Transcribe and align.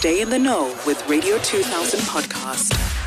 Stay 0.00 0.22
in 0.22 0.30
the 0.30 0.38
know 0.38 0.74
with 0.86 1.06
Radio 1.10 1.36
2000 1.40 2.00
podcast. 2.00 2.99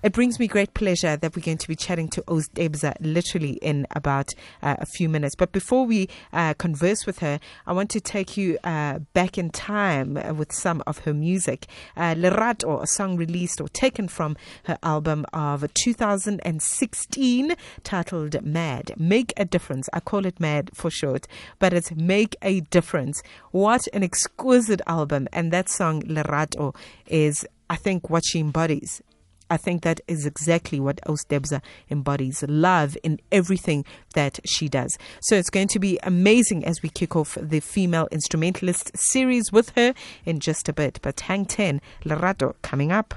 It 0.00 0.12
brings 0.12 0.38
me 0.38 0.46
great 0.46 0.74
pleasure 0.74 1.16
that 1.16 1.34
we're 1.34 1.42
going 1.42 1.58
to 1.58 1.66
be 1.66 1.74
chatting 1.74 2.08
to 2.10 2.22
Aus 2.28 2.46
Tebza 2.50 2.94
literally 3.00 3.54
in 3.54 3.84
about 3.96 4.32
uh, 4.62 4.76
a 4.78 4.86
few 4.86 5.08
minutes. 5.08 5.34
But 5.34 5.50
before 5.50 5.86
we 5.86 6.08
uh, 6.32 6.54
converse 6.54 7.04
with 7.04 7.18
her, 7.18 7.40
I 7.66 7.72
want 7.72 7.90
to 7.90 8.00
take 8.00 8.36
you 8.36 8.58
uh, 8.62 9.00
back 9.12 9.38
in 9.38 9.50
time 9.50 10.16
uh, 10.16 10.34
with 10.34 10.52
some 10.52 10.84
of 10.86 10.98
her 10.98 11.12
music. 11.12 11.66
Uh, 11.96 12.14
Lerato, 12.14 12.80
a 12.80 12.86
song 12.86 13.16
released 13.16 13.60
or 13.60 13.68
taken 13.70 14.06
from 14.06 14.36
her 14.66 14.78
album 14.84 15.26
of 15.32 15.66
2016 15.74 17.56
titled 17.82 18.40
Mad. 18.44 18.92
Make 18.96 19.32
a 19.36 19.44
Difference. 19.44 19.88
I 19.92 19.98
call 19.98 20.26
it 20.26 20.38
Mad 20.38 20.70
for 20.74 20.92
short, 20.92 21.26
but 21.58 21.72
it's 21.72 21.90
Make 21.90 22.36
a 22.40 22.60
Difference. 22.60 23.20
What 23.50 23.88
an 23.92 24.04
exquisite 24.04 24.80
album. 24.86 25.26
And 25.32 25.52
that 25.52 25.68
song, 25.68 26.02
Lerato, 26.02 26.76
is 27.08 27.44
I 27.68 27.74
think 27.74 28.08
what 28.08 28.24
she 28.24 28.38
embodies 28.38 29.02
I 29.50 29.56
think 29.56 29.82
that 29.82 30.00
is 30.06 30.26
exactly 30.26 30.80
what 30.80 31.00
Aus 31.08 31.24
Tebza 31.24 31.60
embodies 31.90 32.44
love 32.48 32.96
in 33.02 33.20
everything 33.32 33.84
that 34.14 34.40
she 34.44 34.68
does. 34.68 34.96
So 35.20 35.36
it's 35.36 35.50
going 35.50 35.68
to 35.68 35.78
be 35.78 35.98
amazing 36.02 36.64
as 36.64 36.82
we 36.82 36.88
kick 36.88 37.16
off 37.16 37.36
the 37.40 37.60
female 37.60 38.08
instrumentalist 38.10 38.96
series 38.96 39.52
with 39.52 39.70
her 39.70 39.94
in 40.24 40.40
just 40.40 40.68
a 40.68 40.72
bit. 40.72 40.98
But 41.02 41.20
hang 41.20 41.46
10, 41.46 41.80
Lerato 42.04 42.54
coming 42.62 42.92
up. 42.92 43.14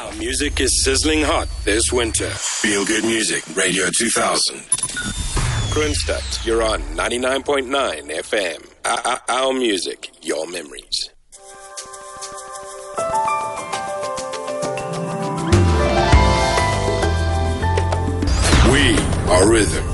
Our 0.00 0.12
music 0.14 0.60
is 0.60 0.84
sizzling 0.84 1.22
hot 1.22 1.48
this 1.64 1.92
winter. 1.92 2.30
Feel 2.30 2.84
good 2.84 3.04
music, 3.04 3.44
Radio 3.54 3.86
2000. 3.90 4.56
Kroonstad, 5.70 6.46
you're 6.46 6.62
on 6.62 6.80
99.9 6.96 7.66
FM. 8.10 8.66
Our, 8.86 9.20
our 9.28 9.52
music, 9.52 10.10
your 10.22 10.46
memories. 10.46 11.10
Are 19.28 19.50
rhythm. 19.50 19.85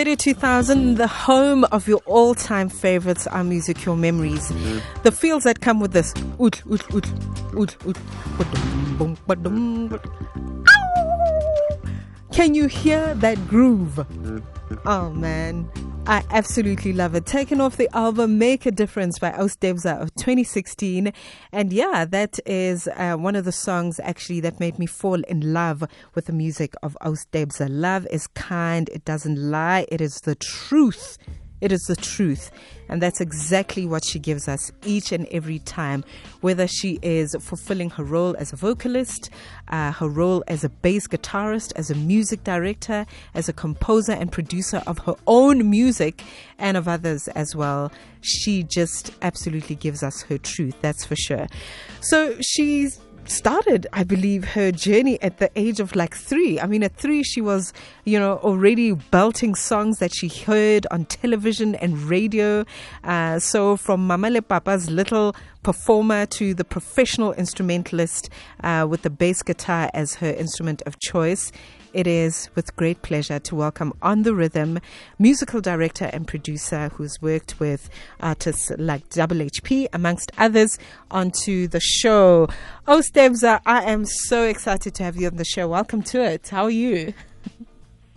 Radio 0.00 0.14
2000, 0.14 0.94
the 0.94 1.06
home 1.06 1.64
of 1.64 1.86
your 1.86 2.00
all 2.06 2.34
time 2.34 2.70
favorites, 2.70 3.26
our 3.26 3.44
music, 3.44 3.84
your 3.84 3.96
memories. 3.96 4.50
Mm-hmm. 4.50 5.02
The 5.02 5.12
feels 5.12 5.44
that 5.44 5.60
come 5.60 5.78
with 5.78 5.92
this. 5.92 6.14
Can 12.32 12.54
you 12.54 12.66
hear 12.66 13.14
that 13.16 13.46
groove? 13.46 13.92
Mm-hmm. 13.96 14.88
Oh 14.88 15.10
man, 15.10 15.68
I 16.06 16.24
absolutely 16.30 16.92
love 16.92 17.14
it. 17.14 17.26
Taken 17.26 17.60
off 17.60 17.76
the 17.76 17.94
album 17.94 18.38
Make 18.38 18.66
a 18.66 18.70
Difference 18.70 19.18
by 19.18 19.32
Aus 19.32 19.54
Tebza 19.54 20.00
of 20.00 20.14
2016. 20.16 21.12
And 21.52 21.72
yeah, 21.72 22.04
that 22.06 22.40
is 22.46 22.88
uh, 22.96 23.16
one 23.16 23.36
of 23.36 23.44
the 23.44 23.52
songs 23.52 24.00
actually 24.02 24.40
that 24.40 24.58
made 24.58 24.78
me 24.78 24.86
fall 24.86 25.22
in 25.28 25.52
love 25.52 25.84
with 26.14 26.24
the 26.24 26.32
music 26.32 26.74
of 26.82 26.96
Aus 27.02 27.26
Tebza. 27.32 27.68
Love 27.70 28.06
is 28.10 28.26
kind, 28.28 28.88
it 28.88 29.04
doesn't 29.04 29.36
lie, 29.36 29.86
it 29.92 30.00
is 30.00 30.22
the 30.22 30.34
truth. 30.34 31.18
It 31.60 31.72
is 31.72 31.82
the 31.82 31.96
truth. 31.96 32.50
And 32.88 33.00
that's 33.00 33.20
exactly 33.20 33.86
what 33.86 34.04
she 34.04 34.18
gives 34.18 34.48
us 34.48 34.72
each 34.84 35.12
and 35.12 35.26
every 35.28 35.60
time, 35.60 36.04
whether 36.40 36.66
she 36.66 36.98
is 37.02 37.36
fulfilling 37.40 37.90
her 37.90 38.02
role 38.02 38.34
as 38.38 38.52
a 38.52 38.56
vocalist, 38.56 39.30
uh, 39.68 39.92
her 39.92 40.08
role 40.08 40.42
as 40.48 40.64
a 40.64 40.68
bass 40.68 41.06
guitarist, 41.06 41.72
as 41.76 41.90
a 41.90 41.94
music 41.94 42.42
director, 42.42 43.06
as 43.34 43.48
a 43.48 43.52
composer 43.52 44.12
and 44.12 44.32
producer 44.32 44.82
of 44.86 44.98
her 45.00 45.14
own 45.26 45.70
music 45.70 46.24
and 46.58 46.76
of 46.76 46.88
others 46.88 47.28
as 47.28 47.54
well. 47.54 47.92
She 48.22 48.64
just 48.64 49.12
absolutely 49.22 49.76
gives 49.76 50.02
us 50.02 50.22
her 50.22 50.38
truth, 50.38 50.74
that's 50.80 51.04
for 51.04 51.16
sure. 51.16 51.46
So 52.00 52.36
she's 52.40 53.00
started, 53.30 53.86
I 53.92 54.04
believe, 54.04 54.44
her 54.44 54.72
journey 54.72 55.20
at 55.22 55.38
the 55.38 55.50
age 55.56 55.80
of 55.80 55.94
like 55.94 56.14
three. 56.14 56.60
I 56.60 56.66
mean, 56.66 56.82
at 56.82 56.96
three, 56.96 57.22
she 57.22 57.40
was, 57.40 57.72
you 58.04 58.18
know, 58.18 58.38
already 58.38 58.92
belting 58.92 59.54
songs 59.54 59.98
that 59.98 60.12
she 60.14 60.28
heard 60.28 60.86
on 60.90 61.04
television 61.04 61.74
and 61.76 61.96
radio. 61.98 62.64
Uh, 63.04 63.38
so 63.38 63.76
from 63.76 64.06
Mamale 64.08 64.46
Papa's 64.46 64.90
little 64.90 65.34
performer 65.62 66.26
to 66.26 66.54
the 66.54 66.64
professional 66.64 67.32
instrumentalist 67.34 68.30
uh, 68.64 68.86
with 68.88 69.02
the 69.02 69.10
bass 69.10 69.42
guitar 69.42 69.90
as 69.94 70.14
her 70.14 70.30
instrument 70.30 70.82
of 70.86 70.98
choice. 70.98 71.52
It 71.92 72.06
is 72.06 72.50
with 72.54 72.76
great 72.76 73.02
pleasure 73.02 73.40
to 73.40 73.56
welcome 73.56 73.92
On 74.00 74.22
the 74.22 74.32
Rhythm 74.32 74.78
musical 75.18 75.60
director 75.60 76.04
and 76.12 76.24
producer 76.24 76.88
who's 76.90 77.20
worked 77.20 77.58
with 77.58 77.90
artists 78.20 78.70
like 78.78 79.08
Double 79.10 79.38
HP, 79.38 79.88
amongst 79.92 80.30
others, 80.38 80.78
onto 81.10 81.66
the 81.66 81.80
show. 81.80 82.46
Oh, 82.86 82.98
Aus 82.98 83.10
Tebza, 83.10 83.60
I 83.66 83.82
am 83.90 84.04
so 84.04 84.44
excited 84.44 84.94
to 84.94 85.02
have 85.02 85.16
you 85.16 85.26
on 85.26 85.36
the 85.36 85.44
show. 85.44 85.66
Welcome 85.66 86.02
to 86.04 86.22
it. 86.22 86.48
How 86.50 86.64
are 86.64 86.70
you? 86.70 87.12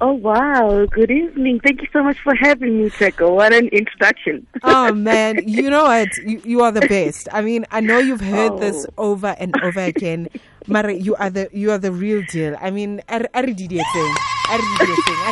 Oh 0.05 0.11
wow! 0.11 0.85
Good 0.87 1.09
evening. 1.09 1.61
Thank 1.63 1.81
you 1.81 1.87
so 1.93 2.03
much 2.03 2.17
for 2.25 2.35
having 2.35 2.83
me, 2.83 2.89
Teko. 2.89 3.35
What 3.35 3.53
an 3.53 3.69
introduction. 3.69 4.45
oh 4.61 4.91
man, 5.09 5.47
you 5.47 5.69
know 5.69 5.85
what? 5.85 6.09
You, 6.17 6.41
you, 6.43 6.61
are 6.61 6.73
the 6.73 6.81
best. 6.81 7.29
I 7.31 7.41
mean, 7.41 7.65
I 7.71 7.79
know 7.79 7.99
you've 7.99 8.19
heard 8.19 8.51
oh. 8.51 8.59
this 8.59 8.85
over 8.97 9.33
and 9.39 9.55
over 9.63 9.79
again. 9.79 10.27
Mara, 10.67 10.93
you 10.93 11.15
are 11.15 11.29
the 11.29 11.47
you 11.53 11.71
are 11.71 11.77
the 11.77 11.93
real 11.93 12.21
deal. 12.29 12.57
I 12.59 12.69
mean, 12.69 13.01
are 13.07 13.25
are 13.33 13.45
thing? 13.45 14.15
Are 14.49 14.59
thing? 14.59 15.31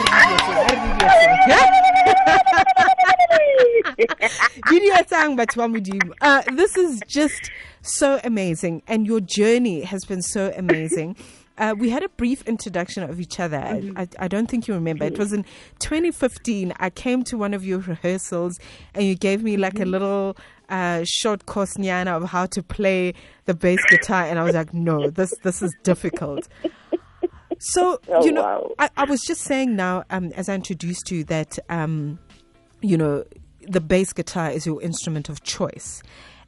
Uh, 6.22 6.42
this 6.56 6.78
is 6.78 7.02
just 7.08 7.52
so 7.82 8.22
amazing, 8.24 8.84
and 8.88 9.06
your 9.06 9.20
journey 9.20 9.82
has 9.82 10.06
been 10.06 10.22
so 10.22 10.54
amazing. 10.56 11.18
Uh, 11.58 11.76
we 11.78 11.90
had 11.90 12.04
a 12.04 12.10
brief 12.10 12.42
introduction 12.48 13.04
of 13.04 13.20
each 13.20 13.40
other. 13.40 13.58
Mm-hmm. 13.58 13.98
I, 13.98 14.08
I, 14.20 14.28
don't 14.28 14.48
think 14.48 14.68
you 14.68 14.74
remember. 14.74 15.06
It 15.06 15.18
was 15.18 15.34
in 15.34 15.44
2015. 15.80 16.74
I 16.80 16.90
came 16.90 17.24
to 17.26 17.38
one 17.38 17.54
of 17.54 17.66
your 17.66 17.80
rehearsals 17.80 18.60
and 18.96 19.06
you 19.06 19.16
gave 19.16 19.44
me 19.44 19.58
like 19.58 19.74
mm-hmm. 19.74 19.84
a 19.84 19.86
little 19.86 20.38
uh, 20.70 21.04
short 21.04 21.46
course 21.46 21.76
nyana 21.76 22.16
of 22.16 22.30
how 22.30 22.46
to 22.48 22.64
play 22.64 23.14
the 23.46 23.54
bass 23.54 23.84
guitar. 23.90 24.26
And 24.26 24.40
I 24.40 24.44
was 24.44 24.56
like, 24.56 24.74
no, 24.74 25.10
this, 25.10 25.34
this 25.44 25.62
is 25.62 25.76
difficult. 25.84 26.48
So, 27.60 28.00
oh, 28.08 28.26
you 28.26 28.32
know, 28.32 28.42
wow. 28.42 28.72
I, 28.80 28.90
I, 28.98 29.04
was 29.04 29.22
just 29.22 29.42
saying 29.42 29.76
now, 29.76 30.04
um, 30.10 30.32
as 30.34 30.50
I 30.50 30.56
introduced 30.56 31.12
you, 31.12 31.24
that, 31.26 31.60
um, 31.70 32.18
you 32.82 32.98
know, 32.98 33.26
the 33.68 33.82
bass 33.82 34.14
guitar 34.14 34.50
is 34.50 34.66
your 34.66 34.82
instrument 34.82 35.30
of 35.30 35.44
choice. 35.44 36.02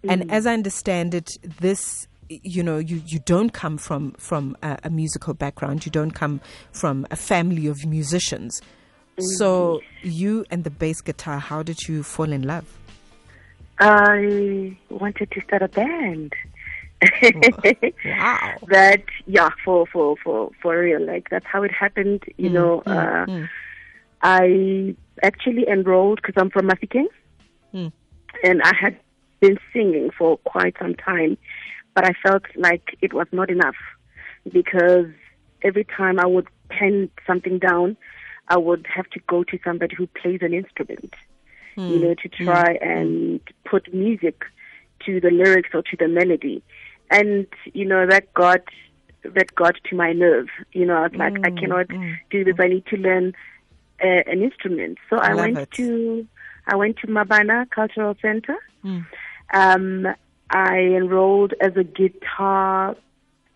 Mm. 0.04 0.12
And 0.12 0.32
as 0.32 0.48
I 0.48 0.54
understand 0.54 1.14
it, 1.14 1.30
this 1.60 2.08
you 2.30 2.64
know 2.64 2.78
you, 2.78 3.02
you 3.06 3.20
don't 3.20 3.52
come 3.52 3.78
from 3.78 4.12
from 4.14 4.58
a, 4.62 4.78
a, 4.84 4.90
musical 4.90 5.34
background. 5.34 5.86
You 5.86 5.92
don't 5.92 6.12
come 6.12 6.42
from 6.72 7.06
a 7.12 7.16
family 7.16 7.68
of 7.68 7.86
musicians. 7.86 8.62
Mm-hmm. 8.62 9.36
so 9.38 9.80
you 10.02 10.44
and 10.50 10.64
the 10.64 10.72
bass 10.72 11.00
guitar 11.00 11.38
how 11.38 11.62
did 11.62 11.88
you 11.88 12.02
fall 12.02 12.32
in 12.32 12.42
love? 12.42 12.66
I 13.80 14.76
wanted 14.90 15.30
to 15.30 15.42
start 15.42 15.62
a 15.62 15.68
band. 15.68 16.34
Wow. 18.06 18.56
That 18.70 19.04
yeah 19.28 19.50
for 19.64 19.86
for 19.88 20.16
for 20.24 20.50
for 20.62 20.80
real. 20.80 21.06
Like 21.06 21.30
that's 21.30 21.46
how 21.46 21.64
it 21.64 21.72
happened 21.72 22.24
you 22.38 22.50
mm, 22.50 22.54
know 22.54 22.84
mm, 22.86 22.92
uh, 22.92 23.26
mm. 23.26 23.50
i 24.22 24.96
actually 25.22 25.68
enrolled 25.68 26.22
because 26.22 26.36
i'm 26.38 26.50
from 26.50 26.70
Mafikeng 26.70 27.08
mm. 27.74 27.92
and 28.44 28.62
i 28.64 28.74
had 28.74 28.98
been 29.42 29.60
singing 29.74 30.10
for 30.18 30.38
quite 30.38 30.76
some 30.80 30.96
time 30.96 31.38
but 31.94 32.06
I 32.06 32.14
felt 32.26 32.44
like 32.56 32.98
it 33.02 33.14
was 33.14 33.28
not 33.32 33.50
enough 33.50 33.76
because 34.52 35.08
every 35.62 35.86
time 35.86 36.20
I 36.20 36.26
would 36.26 36.48
pen 36.70 37.10
something 37.26 37.60
down, 37.60 37.98
I 38.48 38.58
would 38.58 38.86
have 38.94 39.10
to 39.12 39.20
go 39.28 39.44
to 39.44 39.60
somebody 39.64 39.96
who 39.96 40.08
plays 40.08 40.40
an 40.42 40.54
instrument, 40.54 41.14
mm. 41.78 41.90
you 41.90 42.00
know, 42.00 42.14
to 42.14 42.30
hmm. 42.30 42.44
try 42.46 42.78
mm. 42.78 42.86
and 42.86 43.40
put 43.66 43.94
music 43.94 44.44
to 45.06 45.22
the 45.22 45.32
lyrics 45.32 45.70
or 45.74 45.82
to 45.82 45.98
the 45.98 46.08
melody. 46.08 46.62
And, 47.10 47.48
you 47.74 47.86
know, 47.86 48.06
that 48.08 48.34
got 48.34 48.62
that 49.24 49.56
got 49.56 49.76
to 49.90 49.96
my 49.96 50.12
nerve. 50.12 50.48
You 50.74 50.86
know, 50.86 50.96
I 50.96 51.02
was 51.04 51.16
like, 51.16 51.34
mm. 51.34 51.46
I 51.46 51.50
hmm. 51.52 51.58
cannot 51.58 51.92
hmm. 51.92 52.12
do 52.30 52.44
this. 52.44 52.56
I 52.60 52.68
need 52.68 52.86
to 52.88 52.98
learn 52.98 53.34
uh, 54.04 54.24
an 54.26 54.42
instrument. 54.42 54.98
So 55.10 55.18
I, 55.18 55.32
I 55.32 55.36
went 55.36 55.58
it. 55.58 55.72
to 55.72 56.28
I 56.68 56.76
went 56.76 56.98
to 56.98 57.08
Mmabana 57.08 57.70
Cultural 57.70 58.16
Center. 58.22 58.58
Um, 59.54 60.08
I 60.54 60.78
enrolled 60.78 61.54
as 61.60 61.76
a 61.76 61.84
guitar 61.84 62.96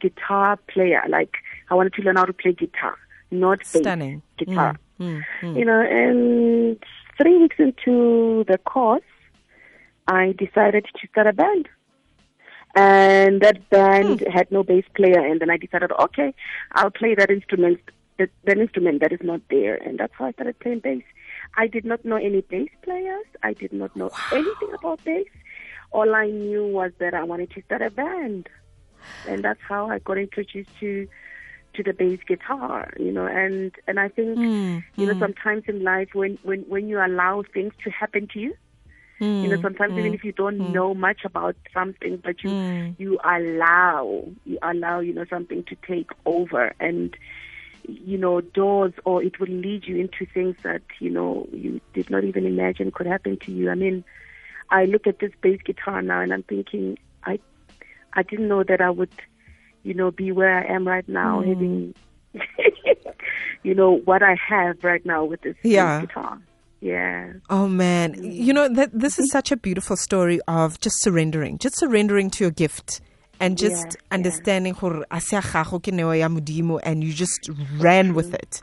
guitar 0.02 0.58
player. 0.68 1.02
Like 1.08 1.36
I 1.70 1.76
wanted 1.76 1.94
to 1.94 2.02
learn 2.02 2.18
how 2.18 2.26
to 2.26 2.34
play 2.34 2.54
guitar, 2.54 2.98
not 3.32 3.60
bass, 3.60 4.22
guitar. 4.38 4.76
Mm, 5.00 5.00
mm, 5.00 5.24
mm. 5.42 5.60
You 5.60 5.66
know, 5.66 5.80
and 5.80 6.84
three 7.18 7.38
weeks 7.38 7.58
into 7.60 8.44
the 8.48 8.58
course, 8.58 9.04
I 10.08 10.34
decided 10.38 10.86
to 11.00 11.08
start 11.08 11.28
a 11.28 11.34
band. 11.34 11.70
And 12.76 13.42
that 13.42 13.70
band 13.70 14.22
hmm. 14.22 14.30
had 14.30 14.52
no 14.52 14.62
bass 14.62 14.84
player, 14.96 15.20
and 15.20 15.40
then 15.40 15.50
I 15.50 15.58
decided, 15.58 15.92
okay, 15.92 16.34
I'll 16.74 16.92
play 16.92 17.16
that 17.16 17.32
instrument, 17.32 17.80
that, 18.20 18.30
that 18.44 18.60
instrument 18.60 19.02
that 19.02 19.12
is 19.12 19.20
not 19.24 19.42
there, 19.50 19.76
and 19.76 19.98
that's 19.98 20.14
how 20.16 20.26
I 20.26 20.32
started 20.34 20.60
playing 20.60 20.80
bass. 20.80 21.02
I 21.56 21.66
did 21.66 21.86
not 21.86 22.06
know 22.06 22.18
any 22.18 22.42
bass 22.42 22.70
players. 22.84 23.26
I 23.42 23.54
did 23.54 23.74
not 23.74 23.96
know 23.96 24.12
wow. 24.12 24.38
anything 24.38 24.74
about 24.78 25.04
bass 25.04 25.26
all 25.92 26.16
I 26.16 26.28
knew 26.28 26.68
was 26.68 26.92
that 27.00 27.14
I 27.14 27.24
wanted 27.24 27.52
to 27.52 27.62
start 27.64 27.82
a 27.82 27.90
band, 27.90 28.50
and 29.28 29.44
that's 29.44 29.60
how 29.68 29.90
I 29.90 30.00
got 30.00 30.18
introduced 30.18 30.70
to 30.80 31.08
to 31.74 31.84
the 31.84 31.94
bass 31.94 32.20
guitar. 32.28 32.92
You 33.00 33.12
know, 33.12 33.26
and 33.26 33.72
and 33.88 34.00
I 34.00 34.10
think 34.10 34.38
mm, 34.38 34.84
you 34.96 35.06
know 35.06 35.14
hmm. 35.14 35.20
sometimes 35.20 35.64
in 35.68 35.84
life 35.84 36.10
when 36.14 36.38
when 36.44 36.62
when 36.68 36.88
you 36.90 37.04
allow 37.04 37.44
things 37.54 37.74
to 37.84 37.90
happen 37.90 38.28
to 38.34 38.40
you. 38.40 38.56
Mm, 39.20 39.42
you 39.42 39.50
know, 39.50 39.60
sometimes 39.64 39.98
even 39.98 40.14
if 40.14 40.24
you 40.24 40.32
don't 40.32 40.60
mm. 40.60 40.72
know 40.72 40.94
much 40.94 41.26
about 41.26 41.56
something, 41.74 42.18
but 42.18 42.44
you 42.44 42.52
hmm. 42.52 42.90
you 43.00 43.20
allow 43.24 44.24
you 44.46 44.60
allow 44.62 45.00
you 45.00 45.14
know 45.14 45.26
something 45.28 45.64
to 45.64 45.76
take 45.88 46.12
over 46.26 46.76
and 46.80 47.18
you 47.88 48.18
know 48.18 48.42
doors, 48.42 48.94
or 49.06 49.24
it 49.24 49.40
will 49.40 49.48
lead 49.48 49.88
you 49.88 49.98
into 49.98 50.32
things 50.32 50.56
that 50.64 50.84
you 51.00 51.10
know 51.10 51.48
you 51.52 51.82
did 51.94 52.10
not 52.10 52.26
even 52.26 52.46
imagine 52.46 52.92
could 52.92 53.08
happen 53.08 53.38
to 53.38 53.52
you. 53.52 53.72
I 53.72 53.76
mean, 53.76 54.04
I 54.70 54.86
look 54.86 55.08
at 55.08 55.20
this 55.20 55.32
bass 55.42 55.60
guitar 55.64 56.02
now 56.02 56.22
and 56.22 56.34
I'm 56.34 56.44
thinking, 56.44 56.98
I, 57.26 57.40
I 58.14 58.24
didn't 58.24 58.48
know 58.48 58.64
that 58.64 58.82
I 58.82 58.90
would, 58.90 59.12
you 59.84 59.94
know, 59.94 60.12
be 60.12 60.32
where 60.32 60.58
I 60.58 60.74
am 60.74 60.88
right 60.88 61.08
now, 61.08 61.42
mm. 61.42 61.48
having, 61.48 61.96
you 63.64 63.74
know, 63.74 63.98
what 64.00 64.24
I 64.24 64.36
have 64.48 64.84
right 64.84 65.06
now 65.06 65.24
with 65.26 65.42
this 65.42 65.56
yeah. 65.64 66.00
bass 66.00 66.08
guitar. 66.08 66.40
Yeah. 66.80 67.34
Oh 67.50 67.68
man, 67.68 68.24
you 68.24 68.54
know 68.54 68.70
that 68.70 68.92
this 68.94 69.18
is 69.18 69.32
such 69.32 69.52
a 69.52 69.58
beautiful 69.58 69.98
story 69.98 70.40
of 70.48 70.80
just 70.80 71.02
surrendering, 71.02 71.58
just 71.58 71.76
surrendering 71.76 72.30
to 72.32 72.44
your 72.44 72.52
gift 72.52 73.02
and 73.40 73.58
just 73.58 73.86
yeah, 73.86 74.02
understanding 74.12 74.74
yeah. 74.74 74.80
and 76.78 77.04
you 77.04 77.14
just 77.14 77.50
ran 77.78 78.14
with 78.14 78.34
it 78.34 78.62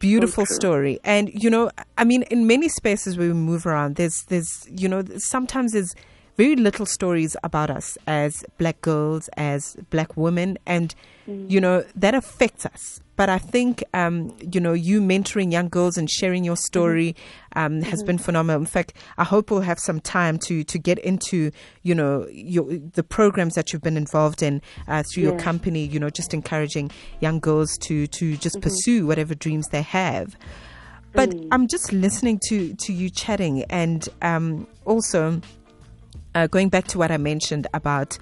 beautiful 0.00 0.44
so 0.46 0.54
story. 0.54 0.98
And 1.04 1.30
you 1.42 1.48
know 1.48 1.70
i 1.96 2.04
mean 2.04 2.22
in 2.24 2.46
many 2.46 2.68
spaces 2.68 3.16
where 3.16 3.28
we 3.28 3.34
move 3.34 3.66
around 3.66 3.96
there's 3.96 4.24
there's 4.24 4.66
you 4.70 4.88
know 4.88 5.04
sometimes 5.18 5.72
there's 5.72 5.94
very 6.40 6.56
little 6.56 6.86
stories 6.86 7.36
about 7.42 7.70
us 7.70 7.98
as 8.06 8.44
black 8.56 8.80
girls 8.80 9.28
as 9.36 9.76
black 9.90 10.16
women 10.16 10.56
and 10.64 10.94
mm. 11.28 11.50
you 11.50 11.60
know 11.60 11.84
that 11.94 12.14
affects 12.14 12.64
us 12.64 13.00
but 13.20 13.28
I 13.28 13.36
think, 13.36 13.84
um, 13.92 14.34
you 14.50 14.60
know, 14.60 14.72
you 14.72 14.98
mentoring 15.02 15.52
young 15.52 15.68
girls 15.68 15.98
and 15.98 16.08
sharing 16.08 16.42
your 16.42 16.56
story 16.56 17.14
um, 17.54 17.82
has 17.82 17.98
mm-hmm. 17.98 18.06
been 18.06 18.18
phenomenal. 18.18 18.62
In 18.62 18.66
fact, 18.66 18.94
I 19.18 19.24
hope 19.24 19.50
we'll 19.50 19.60
have 19.60 19.78
some 19.78 20.00
time 20.00 20.38
to 20.46 20.64
to 20.64 20.78
get 20.78 20.98
into, 21.00 21.50
you 21.82 21.94
know, 21.94 22.26
your, 22.32 22.64
the 22.94 23.02
programs 23.02 23.56
that 23.56 23.74
you've 23.74 23.82
been 23.82 23.98
involved 23.98 24.42
in 24.42 24.62
uh, 24.88 25.02
through 25.02 25.24
your 25.24 25.38
company. 25.38 25.84
You 25.84 26.00
know, 26.00 26.08
just 26.08 26.32
encouraging 26.32 26.90
young 27.20 27.40
girls 27.40 27.76
to 27.82 28.06
to 28.06 28.38
just 28.38 28.56
mm-hmm. 28.56 28.62
pursue 28.62 29.06
whatever 29.06 29.34
dreams 29.34 29.68
they 29.68 29.82
have. 29.82 30.34
But 31.12 31.28
mm. 31.28 31.48
I'm 31.52 31.68
just 31.68 31.92
listening 31.92 32.40
to 32.48 32.72
to 32.72 32.90
you 32.90 33.10
chatting, 33.10 33.64
and 33.64 34.08
um, 34.22 34.66
also 34.86 35.42
uh, 36.34 36.46
going 36.46 36.68
back 36.68 36.86
to 36.88 36.98
what 36.98 37.10
I 37.10 37.16
mentioned 37.16 37.66
about 37.74 38.18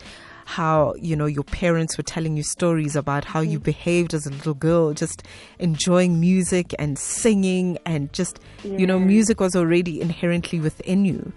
how 0.48 0.94
you 0.98 1.14
know 1.14 1.26
your 1.26 1.44
parents 1.44 1.98
were 1.98 2.02
telling 2.02 2.34
you 2.34 2.42
stories 2.42 2.96
about 2.96 3.22
how 3.22 3.40
you 3.40 3.60
mm. 3.60 3.64
behaved 3.64 4.14
as 4.14 4.26
a 4.26 4.30
little 4.30 4.54
girl 4.54 4.94
just 4.94 5.22
enjoying 5.58 6.18
music 6.18 6.74
and 6.78 6.98
singing 6.98 7.76
and 7.84 8.10
just 8.14 8.40
yeah. 8.64 8.78
you 8.78 8.86
know 8.86 8.98
music 8.98 9.40
was 9.40 9.54
already 9.54 10.00
inherently 10.00 10.58
within 10.58 11.04
you 11.04 11.34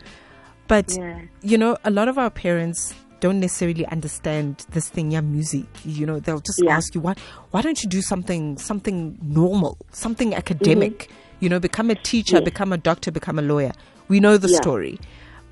but 0.69 0.95
yeah. 0.97 1.19
you 1.41 1.57
know 1.57 1.75
a 1.83 1.91
lot 1.91 2.07
of 2.07 2.17
our 2.17 2.29
parents 2.29 2.93
don't 3.19 3.41
necessarily 3.41 3.85
understand 3.87 4.65
this 4.69 4.87
thing 4.87 5.11
yeah 5.11 5.19
music 5.19 5.65
you 5.83 6.05
know 6.05 6.21
they'll 6.21 6.39
just 6.39 6.61
yeah. 6.63 6.73
ask 6.73 6.95
you 6.95 7.01
why 7.01 7.13
why 7.51 7.61
don't 7.61 7.83
you 7.83 7.89
do 7.89 8.01
something 8.01 8.57
something 8.57 9.17
normal 9.21 9.77
something 9.91 10.33
academic 10.33 10.99
mm-hmm. 10.99 11.35
you 11.41 11.49
know 11.49 11.59
become 11.59 11.89
a 11.89 11.95
teacher 11.95 12.39
become 12.39 12.71
a 12.71 12.77
doctor 12.77 13.11
become 13.11 13.37
a 13.37 13.41
lawyer 13.41 13.73
we 14.07 14.21
know 14.21 14.37
the 14.37 14.47
story 14.47 14.97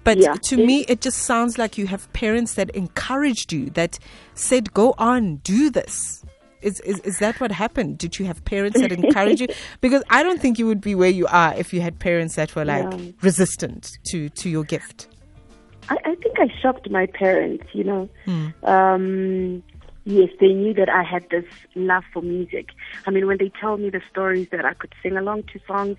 but 0.10 0.18
yeah. 0.18 0.34
to 0.34 0.58
me, 0.58 0.86
it 0.88 1.02
just 1.02 1.20
sounds 1.20 1.60
like 1.60 1.78
you 1.78 1.86
have 1.86 2.12
parents 2.14 2.56
that 2.56 2.72
encouraged 2.72 3.54
you, 3.54 3.70
that 3.72 4.00
said, 4.34 4.74
go 4.74 4.96
on, 4.98 5.36
do 5.38 5.70
this. 5.70 6.26
Is, 6.64 6.80
is, 6.80 6.98
is 7.02 7.20
that 7.20 7.40
what 7.40 7.52
happened? 7.52 8.00
Did 8.00 8.18
you 8.18 8.26
have 8.26 8.44
parents 8.44 8.82
that 8.82 8.92
encouraged 8.92 9.42
you? 9.42 9.48
Because 9.82 10.02
I 10.10 10.24
don't 10.24 10.42
think 10.42 10.58
you 10.58 10.66
would 10.66 10.82
be 10.82 10.96
where 10.96 11.12
you 11.12 11.28
are 11.28 11.54
if 11.56 11.74
you 11.74 11.82
had 11.82 12.00
parents 12.00 12.36
that 12.38 12.56
were 12.56 12.66
like 12.66 12.92
yeah. 12.92 13.12
resistant 13.22 14.00
to, 14.06 14.30
to 14.30 14.50
your 14.50 14.64
gift. 14.64 15.08
I, 15.90 15.98
I 16.04 16.16
think 16.16 16.40
I 16.40 16.48
shocked 16.60 16.90
my 16.90 17.06
parents, 17.06 17.66
you 17.74 17.84
know. 17.84 18.10
Hmm. 18.26 18.48
Um, 18.64 19.64
yes, 20.06 20.30
they 20.40 20.54
knew 20.54 20.74
that 20.74 20.90
I 20.90 21.04
had 21.04 21.30
this 21.30 21.46
love 21.76 22.04
for 22.12 22.24
music. 22.24 22.70
I 23.06 23.12
mean, 23.12 23.28
when 23.28 23.38
they 23.38 23.52
tell 23.62 23.78
me 23.78 23.92
the 23.92 24.02
stories 24.10 24.48
that 24.52 24.66
I 24.66 24.74
could 24.74 24.96
sing 25.04 25.18
along 25.18 25.44
to 25.54 25.60
songs, 25.68 25.98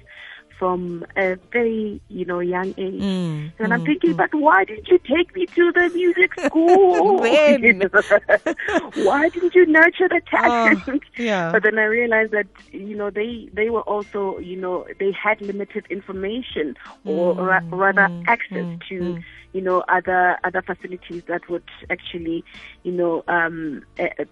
from 0.60 1.06
a 1.16 1.36
very, 1.52 2.00
you 2.08 2.26
know, 2.26 2.40
young 2.40 2.74
age. 2.78 3.02
Mm, 3.02 3.52
and 3.58 3.72
mm, 3.72 3.74
I'm 3.74 3.82
thinking, 3.82 4.12
mm. 4.12 4.16
but 4.16 4.30
why 4.34 4.64
didn't 4.64 4.88
you 4.88 4.98
take 4.98 5.34
me 5.34 5.48
to 5.56 5.72
the 5.74 5.90
music 5.94 6.32
school? 6.46 7.18
why 8.94 9.28
didn't 9.30 9.54
you 9.54 9.66
nurture 9.66 10.08
the 10.08 10.20
talent? 10.30 10.84
Oh, 10.86 10.98
yeah. 11.16 11.52
But 11.52 11.62
then 11.64 11.78
I 11.78 11.84
realized 11.84 12.32
that, 12.32 12.46
you 12.72 12.96
know, 12.96 13.10
they, 13.10 13.48
they 13.54 13.70
were 13.70 13.82
also, 13.82 14.38
you 14.38 14.56
know, 14.56 14.86
they 14.98 15.12
had 15.12 15.40
limited 15.40 15.86
information 15.90 16.76
or 17.06 17.34
mm, 17.34 17.46
ra- 17.46 17.60
rather 17.72 18.08
mm, 18.08 18.24
access 18.26 18.66
mm, 18.66 18.78
to, 18.88 19.16
you 19.52 19.60
know, 19.62 19.82
other 19.88 20.38
other 20.44 20.62
facilities 20.62 21.22
that 21.28 21.48
would 21.48 21.64
actually, 21.90 22.44
you 22.82 22.92
know, 22.92 23.24
um, 23.28 23.82
uh, 23.98 24.24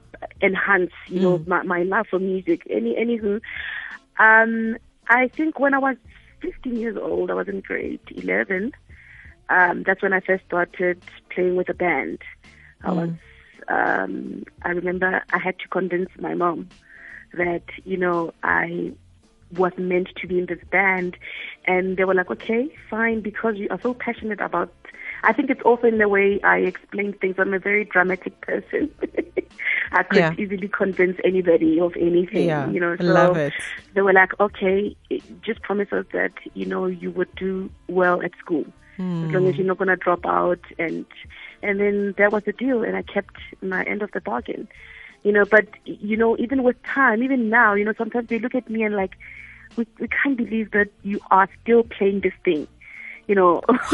enhance, 0.43 0.93
you 1.09 1.21
know, 1.21 1.43
my, 1.47 1.63
my 1.63 1.83
love 1.83 2.07
for 2.11 2.19
music. 2.19 2.63
Any 2.71 2.95
anywho, 2.95 3.41
um, 4.19 4.77
I 5.09 5.29
think 5.37 5.59
when 5.59 5.75
I 5.75 5.79
was 5.79 5.97
15 6.41 6.77
years 6.77 6.97
old. 6.97 7.31
I 7.31 7.35
was 7.35 7.49
in 7.49 7.61
grade 7.61 8.01
11. 8.11 8.73
Um, 9.49 9.83
that's 9.85 10.03
when 10.03 10.13
I 10.13 10.21
first 10.21 10.45
started 10.47 11.03
playing 11.31 11.57
with 11.57 11.69
a 11.69 11.75
band. 11.75 12.19
I 12.83 12.89
mm. 12.89 12.97
was, 12.97 13.11
um, 13.69 14.45
I 14.63 14.71
remember 14.71 15.23
I 15.33 15.39
had 15.39 15.59
to 15.61 15.69
convince 15.69 16.11
my 16.19 16.35
mom 16.35 16.69
that, 17.35 17.63
you 17.85 17.97
know, 17.97 18.33
I 18.43 18.93
was 19.57 19.73
meant 19.79 20.09
to 20.17 20.27
be 20.27 20.39
in 20.39 20.47
this 20.47 20.63
band. 20.71 21.17
And 21.67 21.97
they 21.97 22.05
were 22.05 22.15
like, 22.15 22.31
okay, 22.31 22.69
fine, 22.91 23.21
because 23.21 23.57
you 23.57 23.69
are 23.71 23.81
so 23.81 23.95
passionate 23.95 24.41
about 24.41 24.73
I 25.23 25.33
think 25.33 25.51
it's 25.51 25.63
also 25.63 25.87
in 25.87 25.99
the 25.99 26.09
way 26.09 26.41
I 26.43 26.59
explain 26.59 27.13
things. 27.15 27.37
I'm 27.39 27.55
a 27.55 27.59
very 27.59 27.85
dramatic 27.85 28.41
person. 28.41 28.91
I 29.93 30.03
could 30.03 30.19
yeah. 30.19 30.35
easily 30.39 30.69
convince 30.69 31.19
anybody 31.25 31.81
of 31.81 31.97
anything, 31.97 32.47
yeah. 32.47 32.69
you 32.71 32.81
know. 32.81 32.97
So 32.97 33.05
Love 33.05 33.37
it. 33.37 33.53
they 33.95 34.03
were 34.03 34.13
like, 34.13 34.39
okay, 34.39 34.95
just 35.43 35.63
promise 35.63 35.93
us 35.93 36.05
that, 36.13 36.33
you 36.55 36.67
know, 36.67 36.87
you 36.87 37.11
would 37.11 37.35
do 37.37 37.71
well 37.89 38.23
at 38.23 38.33
school. 38.39 38.65
Mm. 38.99 39.29
As 39.29 39.33
long 39.33 39.47
as 39.47 39.57
you're 39.57 39.67
not 39.67 39.79
going 39.79 39.89
to 39.89 39.97
drop 39.97 40.27
out. 40.27 40.61
And, 40.79 41.07
and 41.63 41.81
then 41.81 42.15
that 42.19 42.33
was 42.33 42.45
the 42.45 42.53
deal. 42.53 42.83
And 42.83 42.97
I 42.97 43.03
kept 43.03 43.37
my 43.63 43.83
end 43.85 44.03
of 44.03 44.11
the 44.13 44.21
bargain, 44.21 44.69
you 45.23 45.33
know, 45.33 45.45
but, 45.45 45.69
you 45.85 46.17
know, 46.17 46.37
even 46.39 46.63
with 46.63 46.83
time, 46.83 47.23
even 47.23 47.49
now, 47.49 47.75
you 47.75 47.85
know, 47.85 47.95
sometimes 47.97 48.29
they 48.29 48.39
look 48.39 48.55
at 48.55 48.69
me 48.69 48.83
and 48.83 48.95
like, 48.95 49.17
we, 49.77 49.87
we 50.01 50.09
can't 50.09 50.37
believe 50.37 50.73
that 50.73 50.89
you 51.03 51.21
are 51.31 51.49
still 51.63 51.85
playing 51.85 52.21
this 52.21 52.33
thing 52.45 52.67
you 53.29 53.35
know. 53.35 53.61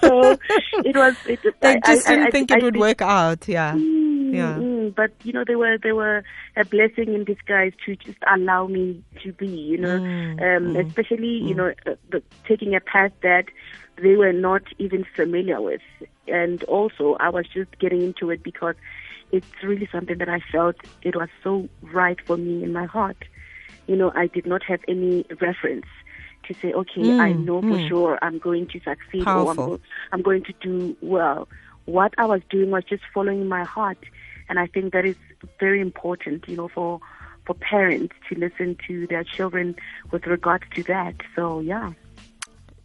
so 0.00 0.36
it 0.84 0.96
was. 0.96 1.16
It, 1.26 1.40
they 1.60 1.80
just 1.86 2.06
I, 2.06 2.10
didn't 2.10 2.26
I, 2.26 2.30
think 2.30 2.52
I, 2.52 2.58
it 2.58 2.62
would 2.62 2.76
work 2.76 3.00
out. 3.00 3.48
Yeah. 3.48 3.72
Mm, 3.72 4.34
yeah. 4.34 4.54
Mm, 4.54 4.94
but 4.94 5.12
you 5.22 5.32
know, 5.32 5.44
they 5.46 5.56
were 5.56 5.78
they 5.78 5.92
were 5.92 6.22
a 6.56 6.64
blessing 6.66 7.14
in 7.14 7.24
disguise 7.24 7.72
to 7.86 7.96
just 7.96 8.18
allow 8.30 8.66
me 8.66 9.02
to 9.22 9.32
be. 9.32 9.46
You 9.46 9.78
know, 9.78 9.98
mm, 9.98 10.32
um, 10.56 10.74
mm, 10.74 10.86
especially 10.86 11.38
you 11.38 11.54
mm. 11.54 11.56
know 11.56 11.74
uh, 11.86 11.94
the, 12.10 12.22
taking 12.46 12.74
a 12.74 12.80
path 12.80 13.12
that 13.22 13.46
they 13.96 14.16
were 14.16 14.32
not 14.32 14.62
even 14.78 15.06
familiar 15.16 15.60
with, 15.60 15.82
and 16.26 16.62
also 16.64 17.16
I 17.20 17.30
was 17.30 17.46
just 17.46 17.78
getting 17.78 18.02
into 18.02 18.30
it 18.30 18.42
because 18.42 18.74
it's 19.30 19.46
really 19.62 19.88
something 19.90 20.18
that 20.18 20.28
I 20.28 20.40
felt 20.50 20.76
it 21.02 21.16
was 21.16 21.28
so 21.42 21.68
right 21.80 22.18
for 22.26 22.36
me 22.36 22.62
in 22.62 22.72
my 22.72 22.84
heart. 22.84 23.24
You 23.86 23.96
know, 23.96 24.12
I 24.14 24.26
did 24.28 24.46
not 24.46 24.62
have 24.64 24.80
any 24.86 25.24
reference 25.40 25.86
to 26.52 26.60
say, 26.60 26.72
okay, 26.72 27.00
mm, 27.00 27.20
I 27.20 27.32
know 27.32 27.60
mm. 27.60 27.70
for 27.70 27.88
sure 27.88 28.18
I'm 28.22 28.38
going 28.38 28.66
to 28.68 28.80
succeed 28.80 29.24
Powerful. 29.24 29.64
or 29.64 29.74
I'm, 29.74 29.80
I'm 30.12 30.22
going 30.22 30.44
to 30.44 30.52
do 30.60 30.96
well. 31.00 31.48
What 31.84 32.14
I 32.18 32.26
was 32.26 32.42
doing 32.50 32.70
was 32.70 32.84
just 32.84 33.02
following 33.12 33.48
my 33.48 33.64
heart. 33.64 33.98
And 34.48 34.58
I 34.58 34.66
think 34.66 34.92
that 34.92 35.04
is 35.04 35.16
very 35.58 35.80
important, 35.80 36.48
you 36.48 36.56
know, 36.56 36.68
for 36.68 37.00
for 37.46 37.54
parents 37.54 38.14
to 38.28 38.38
listen 38.38 38.76
to 38.86 39.06
their 39.08 39.24
children 39.24 39.74
with 40.10 40.26
regards 40.26 40.64
to 40.74 40.82
that. 40.84 41.14
So, 41.34 41.60
yeah. 41.60 41.92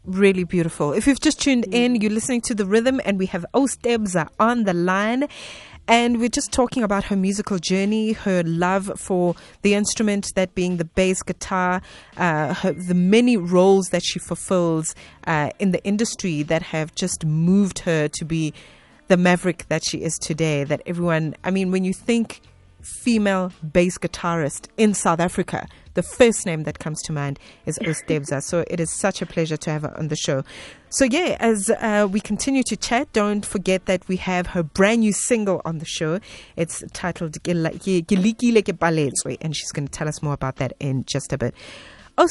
Really 0.06 0.46
beautiful. 0.46 0.94
If 0.94 1.06
you've 1.06 1.20
just 1.20 1.42
tuned 1.42 1.66
in, 1.74 1.94
mm. 1.94 2.02
you're 2.02 2.12
listening 2.12 2.42
to 2.42 2.56
The 2.56 2.66
Rhythm, 2.66 3.02
and 3.06 3.20
we 3.20 3.26
have 3.28 3.46
Aus 3.54 3.76
Tebza 3.76 4.30
on 4.40 4.64
the 4.64 4.74
line. 4.74 5.28
And 5.88 6.20
we're 6.20 6.28
just 6.28 6.52
talking 6.52 6.84
about 6.84 7.06
her 7.06 7.16
musical 7.16 7.60
journey, 7.60 8.12
her 8.12 8.44
love 8.44 8.92
for 8.98 9.36
the 9.62 9.74
instrument, 9.74 10.34
that 10.36 10.54
being 10.54 10.78
the 10.78 10.86
bass 10.86 11.24
guitar, 11.24 11.82
uh, 12.18 12.54
her, 12.56 12.74
the 12.74 12.94
many 12.94 13.38
roles 13.38 13.88
that 13.90 14.04
she 14.04 14.20
fulfills 14.20 14.94
uh, 15.26 15.52
in 15.60 15.72
the 15.72 15.82
industry 15.86 16.44
that 16.44 16.62
have 16.62 16.94
just 16.94 17.26
moved 17.26 17.80
her 17.80 18.10
to 18.10 18.26
be 18.26 18.54
the 19.08 19.16
maverick 19.16 19.66
that 19.70 19.86
she 19.86 20.04
is 20.04 20.18
today. 20.18 20.66
That 20.66 20.82
everyone, 20.86 21.36
I 21.46 21.52
mean, 21.52 21.72
when 21.72 21.86
you 21.86 21.94
think 21.94 22.42
female 22.82 23.54
bass 23.72 23.98
guitarist 23.98 24.68
in 24.76 24.94
South 24.94 25.22
Africa, 25.22 25.68
the 25.98 26.04
first 26.04 26.46
name 26.46 26.62
that 26.62 26.78
comes 26.78 27.02
to 27.02 27.12
mind 27.12 27.40
is 27.66 27.80
Aus 27.80 28.04
Tebza. 28.08 28.44
so 28.44 28.64
it 28.68 28.80
is 28.80 28.92
such 28.92 29.20
a 29.24 29.26
pleasure 29.26 29.58
to 29.58 29.72
have 29.72 29.82
her 29.82 29.98
on 29.98 30.10
the 30.10 30.16
show. 30.16 30.44
So 30.90 31.06
yeah, 31.06 31.36
as 31.40 31.72
uh, 31.72 32.08
we 32.10 32.20
continue 32.20 32.62
to 32.68 32.78
chat, 32.78 33.12
don't 33.14 33.44
forget 33.44 33.88
that 33.88 34.08
we 34.08 34.18
have 34.18 34.46
her 34.48 34.62
brand 34.62 35.00
new 35.00 35.12
single 35.12 35.60
on 35.66 35.80
the 35.80 35.86
show. 35.86 36.20
It's 36.56 36.84
titled 36.94 37.42
Gilikile 37.42 38.62
Ke 38.64 39.38
and 39.42 39.56
she's 39.58 39.72
going 39.72 39.88
to 39.88 39.92
tell 39.92 40.08
us 40.08 40.22
more 40.22 40.34
about 40.34 40.58
that 40.58 40.74
in 40.80 41.04
just 41.06 41.34
a 41.34 41.38
bit. 41.40 41.56
Oh, 42.20 42.28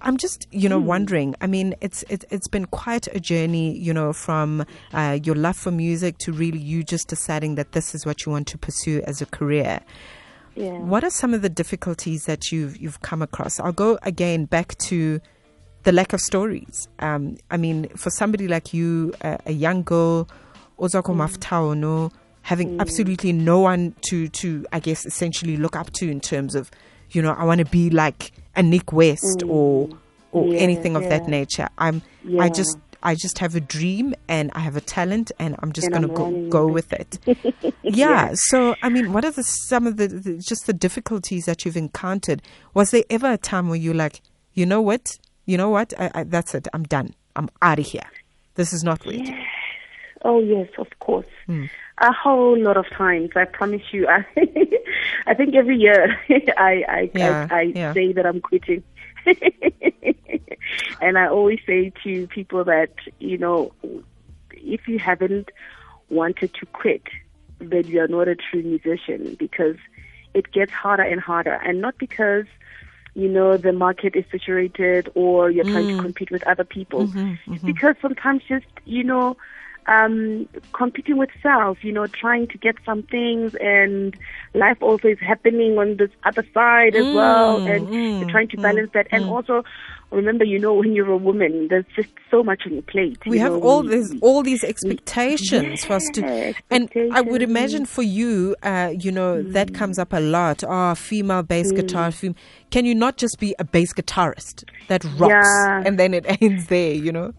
I'm 0.00 0.16
just, 0.16 0.46
you 0.50 0.68
know, 0.70 0.80
mm. 0.80 0.84
wondering. 0.84 1.34
I 1.42 1.46
mean, 1.46 1.74
it's 1.82 2.04
it, 2.08 2.24
has 2.30 2.48
been 2.48 2.66
quite 2.66 3.06
a 3.14 3.20
journey, 3.20 3.76
you 3.76 3.92
know, 3.92 4.14
from 4.14 4.64
uh, 4.94 5.18
your 5.22 5.34
love 5.34 5.56
for 5.56 5.70
music 5.70 6.16
to 6.20 6.32
really 6.32 6.58
you 6.58 6.82
just 6.82 7.08
deciding 7.08 7.56
that 7.56 7.72
this 7.72 7.94
is 7.94 8.06
what 8.06 8.24
you 8.24 8.32
want 8.32 8.48
to 8.48 8.58
pursue 8.58 9.02
as 9.06 9.20
a 9.20 9.26
career. 9.26 9.80
Yeah. 10.60 10.78
What 10.78 11.04
are 11.04 11.10
some 11.10 11.32
of 11.32 11.42
the 11.42 11.48
difficulties 11.48 12.26
that 12.26 12.52
you've 12.52 12.76
you've 12.76 13.00
come 13.00 13.22
across? 13.22 13.58
I'll 13.58 13.72
go 13.72 13.98
again 14.02 14.44
back 14.44 14.76
to 14.78 15.20
the 15.84 15.92
lack 15.92 16.12
of 16.12 16.20
stories. 16.20 16.88
Um, 16.98 17.38
I 17.50 17.56
mean, 17.56 17.88
for 17.96 18.10
somebody 18.10 18.46
like 18.46 18.74
you, 18.74 19.14
uh, 19.22 19.38
a 19.46 19.52
young 19.52 19.82
girl, 19.82 20.28
Ozako 20.78 21.14
mm. 21.14 21.76
no, 21.78 22.12
having 22.42 22.76
mm. 22.76 22.80
absolutely 22.80 23.32
no 23.32 23.60
one 23.60 23.94
to 24.02 24.28
to 24.28 24.66
I 24.72 24.80
guess 24.80 25.06
essentially 25.06 25.56
look 25.56 25.76
up 25.76 25.90
to 25.94 26.10
in 26.10 26.20
terms 26.20 26.54
of, 26.54 26.70
you 27.10 27.22
know, 27.22 27.32
I 27.32 27.44
want 27.44 27.60
to 27.60 27.64
be 27.64 27.88
like 27.90 28.32
a 28.54 28.62
Nik 28.62 28.92
West 28.92 29.40
mm. 29.40 29.50
or 29.50 29.88
or 30.32 30.46
yeah, 30.48 30.58
anything 30.60 30.96
of 30.96 31.02
yeah. 31.02 31.08
that 31.10 31.28
nature. 31.28 31.68
I'm 31.78 32.02
yeah. 32.24 32.42
I 32.42 32.48
just 32.50 32.76
I 33.02 33.14
just 33.14 33.38
have 33.38 33.54
a 33.54 33.60
dream 33.60 34.14
and 34.28 34.50
I 34.54 34.60
have 34.60 34.76
a 34.76 34.80
talent 34.80 35.32
and 35.38 35.56
I'm 35.60 35.72
just 35.72 35.90
going 35.90 36.02
to 36.02 36.08
go, 36.08 36.48
go 36.48 36.66
with 36.66 36.92
it. 36.92 37.18
yeah. 37.26 37.72
yeah. 37.82 38.30
So, 38.34 38.74
I 38.82 38.88
mean, 38.88 39.12
what 39.12 39.24
are 39.24 39.30
the, 39.30 39.42
some 39.42 39.86
of 39.86 39.96
the, 39.96 40.08
the, 40.08 40.38
just 40.38 40.66
the 40.66 40.72
difficulties 40.72 41.46
that 41.46 41.64
you've 41.64 41.76
encountered? 41.76 42.42
Was 42.74 42.90
there 42.90 43.04
ever 43.08 43.32
a 43.32 43.38
time 43.38 43.68
where 43.68 43.78
you're 43.78 43.94
like, 43.94 44.20
you 44.54 44.66
know 44.66 44.80
what? 44.80 45.18
You 45.46 45.56
know 45.56 45.70
what? 45.70 45.94
I, 45.98 46.10
I, 46.14 46.24
that's 46.24 46.54
it. 46.54 46.68
I'm 46.72 46.84
done. 46.84 47.14
I'm 47.36 47.48
out 47.62 47.78
of 47.78 47.86
here. 47.86 48.08
This 48.56 48.72
is 48.72 48.84
not 48.84 49.04
right. 49.06 49.24
Yes. 49.24 49.46
Oh, 50.22 50.40
yes, 50.40 50.68
of 50.78 50.86
course. 50.98 51.26
Mm. 51.48 51.70
A 51.98 52.12
whole 52.12 52.58
lot 52.58 52.76
of 52.76 52.88
times. 52.90 53.30
I 53.36 53.44
promise 53.44 53.82
you. 53.92 54.06
I, 54.06 54.24
I 55.26 55.34
think 55.34 55.54
every 55.54 55.78
year 55.78 56.18
I, 56.56 56.84
I, 56.88 57.10
yeah, 57.14 57.48
I, 57.50 57.56
I 57.56 57.62
yeah. 57.74 57.94
say 57.94 58.12
that 58.12 58.26
I'm 58.26 58.40
quitting. 58.40 58.82
and 61.00 61.18
I 61.18 61.28
always 61.28 61.60
say 61.66 61.92
to 62.04 62.26
people 62.28 62.64
that, 62.64 62.92
you 63.18 63.38
know, 63.38 63.72
if 64.52 64.86
you 64.88 64.98
haven't 64.98 65.50
wanted 66.08 66.54
to 66.54 66.66
quit, 66.66 67.02
then 67.58 67.86
you 67.86 68.00
are 68.00 68.08
not 68.08 68.28
a 68.28 68.36
true 68.36 68.62
musician 68.62 69.36
because 69.38 69.76
it 70.34 70.52
gets 70.52 70.72
harder 70.72 71.02
and 71.02 71.20
harder. 71.20 71.54
And 71.54 71.80
not 71.80 71.98
because 71.98 72.46
you 73.14 73.28
know, 73.28 73.56
the 73.56 73.72
market 73.72 74.14
is 74.14 74.24
saturated 74.30 75.08
or 75.14 75.50
you're 75.50 75.64
trying 75.64 75.86
Mm. 75.86 75.96
to 75.96 76.02
compete 76.02 76.30
with 76.30 76.46
other 76.46 76.64
people. 76.64 77.08
Mm-hmm, 77.08 77.54
It's 77.54 77.64
because 77.64 77.96
sometimes 78.00 78.42
just, 78.48 78.66
you 78.84 79.02
know, 79.02 79.36
um, 79.86 80.48
competing 80.72 81.16
with 81.16 81.30
self, 81.42 81.82
you 81.82 81.92
know, 81.92 82.06
trying 82.06 82.46
to 82.48 82.58
get 82.58 82.76
some 82.84 83.02
things 83.04 83.54
and 83.60 84.16
life 84.54 84.78
also 84.82 85.08
is 85.08 85.18
happening 85.20 85.78
on 85.78 85.96
this 85.96 86.10
other 86.24 86.46
side 86.54 86.94
as 86.94 87.06
well 87.14 87.56
and 87.66 87.88
mm, 87.88 88.20
you're 88.20 88.30
trying 88.30 88.48
to 88.48 88.56
balance 88.56 88.90
that. 88.94 89.06
And 89.10 89.24
also 89.24 89.64
remember, 90.10 90.44
you 90.44 90.58
know, 90.58 90.74
when 90.74 90.92
you're 90.92 91.10
a 91.10 91.16
woman, 91.16 91.68
there's 91.68 91.84
just 91.96 92.08
so 92.30 92.42
much 92.42 92.62
on 92.66 92.74
your 92.74 92.82
plate. 92.82 93.18
we 93.26 93.36
you 93.36 93.42
have 93.42 93.52
know, 93.52 93.60
all 93.60 93.82
these 93.82 94.14
all 94.20 94.42
these 94.42 94.62
expectations 94.62 95.84
for 95.84 95.94
us 95.94 96.08
to 96.12 96.54
and 96.70 96.90
i 97.12 97.20
would 97.20 97.42
imagine 97.42 97.84
for 97.86 98.02
you 98.02 98.54
uh, 98.62 98.92
you 98.98 99.10
know 99.10 99.42
that 99.42 99.74
comes 99.74 99.98
up 99.98 100.12
a 100.12 100.20
lot. 100.20 100.62
Ah 100.64 100.94
female 100.94 101.42
bass 101.42 101.72
guitar 101.72 102.10
fem- 102.10 102.34
can 102.70 102.84
you 102.84 102.94
not 102.94 103.16
just 103.16 103.38
be 103.38 103.54
a 103.58 103.64
bass 103.64 103.92
guitarist 103.92 104.64
that 104.88 105.04
rocks 105.16 105.32
Yeah. 105.32 105.82
and 105.84 105.98
then 105.98 106.14
it 106.14 106.24
ends 106.40 106.66
there 106.66 106.94
you 106.94 107.12
know 107.12 107.32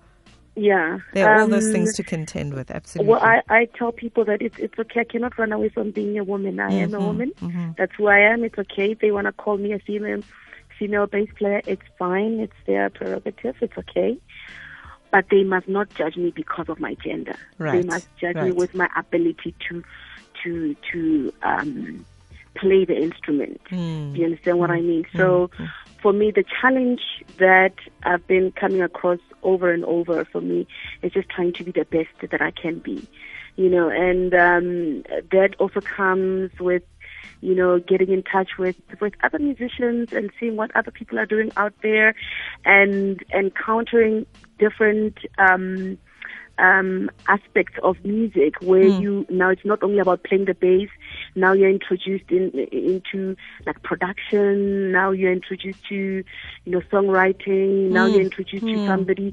Yeah. 0.56 1.00
there 1.14 1.28
are 1.30 1.42
all 1.42 1.48
those 1.48 1.66
Um, 1.66 1.72
things 1.72 1.94
to 1.94 2.04
contend 2.04 2.54
with 2.54 2.70
absolutely 2.72 3.14
Well, 3.14 3.22
I, 3.24 3.42
I 3.50 3.66
tell 3.78 3.92
people 3.92 4.26
that 4.26 4.42
it's 4.42 4.56
it's 4.58 4.78
okay. 4.78 5.02
I 5.02 5.04
cannot 5.06 5.38
run 5.38 5.52
away 5.52 5.70
from 5.70 5.92
being 5.92 6.18
a 6.20 6.24
woman. 6.24 6.60
I 6.60 6.74
am 6.74 6.94
a 6.94 6.98
Mm-hmm, 6.98 7.06
woman. 7.08 7.32
That's 7.78 7.94
who 7.98 8.08
I 8.08 8.20
am. 8.20 8.44
It's 8.44 8.58
okay 8.60 8.92
if 8.92 9.00
they 9.00 9.12
want 9.12 9.28
to 9.28 9.32
call 9.32 9.58
me 9.58 9.72
a 9.74 9.80
female 9.80 10.24
female 10.78 11.08
bass 11.08 11.30
player. 11.38 11.62
It's 11.68 11.84
fine. 11.98 12.40
It's 12.40 12.54
their 12.68 12.90
prerogative. 12.90 13.56
It's 13.62 13.78
okay. 13.78 14.18
But 15.12 15.26
they 15.30 15.44
must 15.44 15.68
not 15.68 15.94
judge 15.96 16.16
me 16.18 16.32
because 16.36 16.68
of 16.70 16.80
my 16.80 16.96
gender. 17.04 17.36
They 17.72 17.84
must 17.84 18.06
judge 18.20 18.40
me 18.42 18.52
with 18.52 18.74
my 18.74 18.90
ability 18.98 19.56
to 19.70 19.84
to 20.44 20.76
to 20.92 21.34
um, 21.44 22.06
play 22.56 22.86
the 22.86 22.96
instrument. 22.96 23.62
Mm. 23.70 24.14
Do 24.14 24.20
you 24.20 24.26
understand 24.26 24.60
what 24.60 24.72
I 24.72 24.82
mean? 24.82 25.06
So, 25.16 25.50
for 26.02 26.14
me, 26.14 26.32
the 26.32 26.44
challenge 26.62 27.02
that 27.38 27.76
I've 28.04 28.26
been 28.28 28.52
coming 28.54 28.82
across 28.82 29.20
over 29.44 29.72
and 29.72 29.86
over 29.86 30.26
for 30.26 30.42
me 30.42 30.68
is 31.02 31.12
just 31.14 31.30
trying 31.30 31.54
to 31.54 31.64
be 31.64 31.72
the 31.72 31.86
best 31.86 32.10
that 32.30 32.42
I 32.42 32.52
can 32.52 32.80
be, 32.80 33.08
you 33.56 33.70
know, 33.70 33.90
and 33.90 34.34
um, 34.34 35.04
that 35.32 35.56
also 35.60 35.80
comes 35.80 36.52
with, 36.60 36.84
you 37.42 37.56
know, 37.56 37.80
getting 37.80 38.10
in 38.12 38.24
touch 38.24 38.52
with 38.58 38.76
with 39.00 39.14
other 39.24 39.40
musicians 39.40 40.10
and 40.12 40.32
seeing 40.40 40.56
what 40.56 40.76
other 40.76 40.92
people 40.92 41.20
are 41.20 41.26
doing 41.26 41.52
out 41.58 41.74
there, 41.82 42.16
and 42.66 43.24
encountering 43.34 44.26
different. 44.60 45.18
Um, 45.38 45.98
um, 46.58 47.10
aspects 47.28 47.74
of 47.84 48.04
music 48.04 48.56
where 48.62 48.90
hmm. 48.90 49.02
you 49.02 49.26
now 49.30 49.50
it's 49.50 49.66
not 49.66 49.82
only 49.84 50.00
about 50.00 50.24
playing 50.24 50.46
the 50.46 50.54
bass. 50.54 50.90
Now 51.36 51.54
you're 51.54 51.70
introduced 51.70 52.30
in 52.30 52.52
into 52.72 53.36
like 53.66 53.82
production. 53.84 54.92
Now 54.92 55.12
you're 55.12 55.32
introduced 55.32 55.84
to 55.90 55.96
you 55.96 56.24
know 56.66 56.82
songwriting. 56.92 57.90
Now 57.92 58.08
hmm. 58.08 58.14
you're 58.14 58.22
introduced 58.22 58.66
to 58.66 58.76
hmm. 58.76 58.88
somebody 58.88 59.32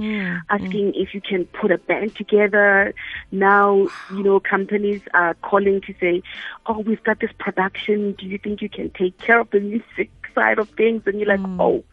asking 0.49 0.95
if 0.95 1.15
you 1.15 1.21
can 1.21 1.45
put 1.47 1.71
a 1.71 1.79
band 1.79 2.17
together. 2.17 2.95
Now 3.31 3.89
you 4.11 4.23
know 4.23 4.41
companies 4.41 5.03
are 5.15 5.35
calling 5.35 5.81
to 5.83 5.95
say, 6.01 6.23
"Oh, 6.67 6.81
we've 6.81 7.03
got 7.05 7.21
this 7.21 7.33
production. 7.39 8.13
Do 8.13 8.27
you 8.27 8.39
think 8.39 8.63
you 8.63 8.69
can 8.69 8.91
take 8.91 9.19
care 9.19 9.41
of 9.41 9.51
the 9.51 9.61
music 9.61 10.11
side 10.35 10.59
of 10.59 10.69
things?" 10.71 11.03
And 11.07 11.21
you're 11.21 11.29
like, 11.29 11.47
"Oh, 11.59 11.85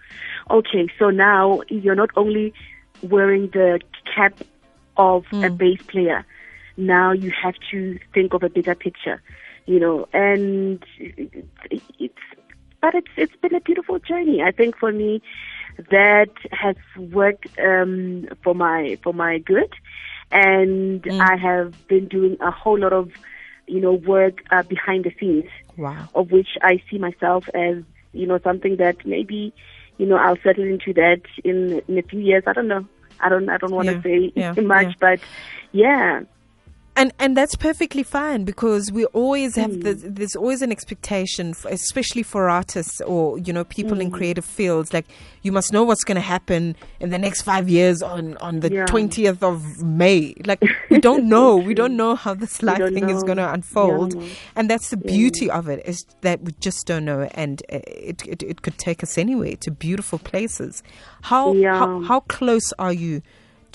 okay." 0.50 0.88
So 1.00 1.10
now 1.10 1.62
you're 1.70 1.96
not 1.96 2.12
only 2.16 2.54
wearing 3.02 3.50
the 3.50 3.82
cap 4.14 4.34
of 4.98 5.26
a 5.32 5.50
bass 5.50 5.82
player. 5.88 6.26
Now 6.78 7.12
you 7.12 7.32
have 7.42 7.56
to 7.72 8.00
think 8.14 8.34
of 8.34 8.44
a 8.44 8.50
bigger 8.50 8.76
picture, 8.76 9.22
you 9.66 9.80
know, 9.80 10.08
and 10.14 10.84
it's, 11.00 12.14
but 12.82 12.96
it's, 12.96 13.12
it's 13.18 13.36
been 13.42 13.56
a 13.56 13.62
beautiful 13.62 14.00
journey. 14.00 14.42
I 14.42 14.52
think 14.52 14.78
for 14.78 14.92
me, 14.92 15.22
that 15.92 16.32
has 16.52 16.76
worked, 16.98 17.48
um, 17.60 18.28
for 18.44 18.54
my, 18.54 18.98
for 19.04 19.14
my 19.14 19.40
good. 19.40 19.74
And 20.32 21.06
I 21.22 21.36
have 21.38 21.88
been 21.88 22.08
doing 22.08 22.38
a 22.42 22.52
whole 22.52 22.80
lot 22.80 22.94
of, 22.94 23.12
you 23.68 23.80
know, 23.80 23.94
work 23.94 24.44
uh, 24.52 24.64
behind 24.64 25.06
the 25.06 25.14
scenes 25.20 25.50
wow 25.78 26.08
of 26.16 26.32
which 26.32 26.50
I 26.62 26.82
see 26.90 26.98
myself 26.98 27.48
as, 27.54 27.84
you 28.14 28.26
know, 28.26 28.40
something 28.44 28.78
that 28.78 29.06
maybe, 29.06 29.54
you 29.98 30.06
know, 30.06 30.16
I'll 30.16 30.38
settle 30.44 30.64
into 30.64 30.94
that 30.94 31.22
in 31.44 31.82
in 31.88 31.98
a 31.98 32.02
few 32.02 32.20
years. 32.20 32.44
I 32.48 32.54
don't 32.54 32.68
know. 32.68 32.86
I 33.20 33.30
don't 33.30 33.50
I 33.50 33.58
don't 33.58 33.74
want 33.74 33.90
to 33.90 33.96
Yeah, 33.96 34.04
say 34.04 34.34
yeah, 34.36 34.56
much, 34.58 34.90
yeah. 34.90 34.94
but 35.00 35.20
yeah. 35.72 36.22
And 36.98 37.12
and 37.20 37.36
that's 37.36 37.56
perfectly 37.56 38.04
fine 38.04 38.44
because 38.46 38.92
we 38.92 39.06
always 39.08 39.56
have 39.56 39.82
the, 39.84 39.94
there's 39.94 40.36
always 40.36 40.62
an 40.62 40.72
expectation 40.72 41.50
f 41.50 41.66
especially 41.66 42.24
for 42.24 42.50
artists 42.50 43.02
or 43.02 43.38
you 43.40 43.52
know 43.52 43.64
people 43.64 43.96
Hmm. 43.96 44.02
in 44.02 44.12
creative 44.12 44.46
fields 44.46 44.94
like 44.94 45.06
you 45.42 45.52
must 45.52 45.74
know 45.74 45.84
what's 45.84 46.04
going 46.04 46.16
to 46.16 46.22
happen 46.22 46.76
in 47.00 47.10
the 47.10 47.18
next 47.18 47.42
5 47.44 47.68
years 47.70 48.02
on 48.02 48.38
on 48.38 48.62
the 48.62 48.72
Yeah. 48.72 48.86
20th 48.86 49.44
of 49.44 49.84
May. 49.84 50.34
Like 50.46 50.62
we 50.90 51.00
don't 51.00 51.26
know. 51.36 51.56
We 51.58 51.74
don't 51.74 51.96
know 51.96 52.16
how 52.16 52.34
this 52.34 52.64
life 52.64 52.78
thing 52.94 53.10
is 53.10 53.24
going 53.24 53.38
to 53.38 53.52
unfold. 53.52 54.16
Yeah. 54.16 54.28
and 54.56 54.70
that's 54.70 54.90
the 54.90 54.98
beauty 54.98 55.50
of 55.52 55.68
it 55.70 55.86
is 55.86 56.06
that 56.22 56.42
we 56.42 56.52
just 56.60 56.88
don't 56.88 57.06
know. 57.06 57.30
And 57.36 57.62
uh, 57.72 57.80
it, 58.12 58.26
it 58.28 58.42
it 58.44 58.62
could 58.64 58.78
take 58.78 59.04
us 59.04 59.18
anywhere 59.18 59.56
to 59.58 59.70
beautiful 59.72 60.18
places. 60.20 60.82
How 61.24 61.54
how, 61.80 62.02
how 62.02 62.20
close 62.22 62.74
are 62.80 62.94
you 62.94 63.22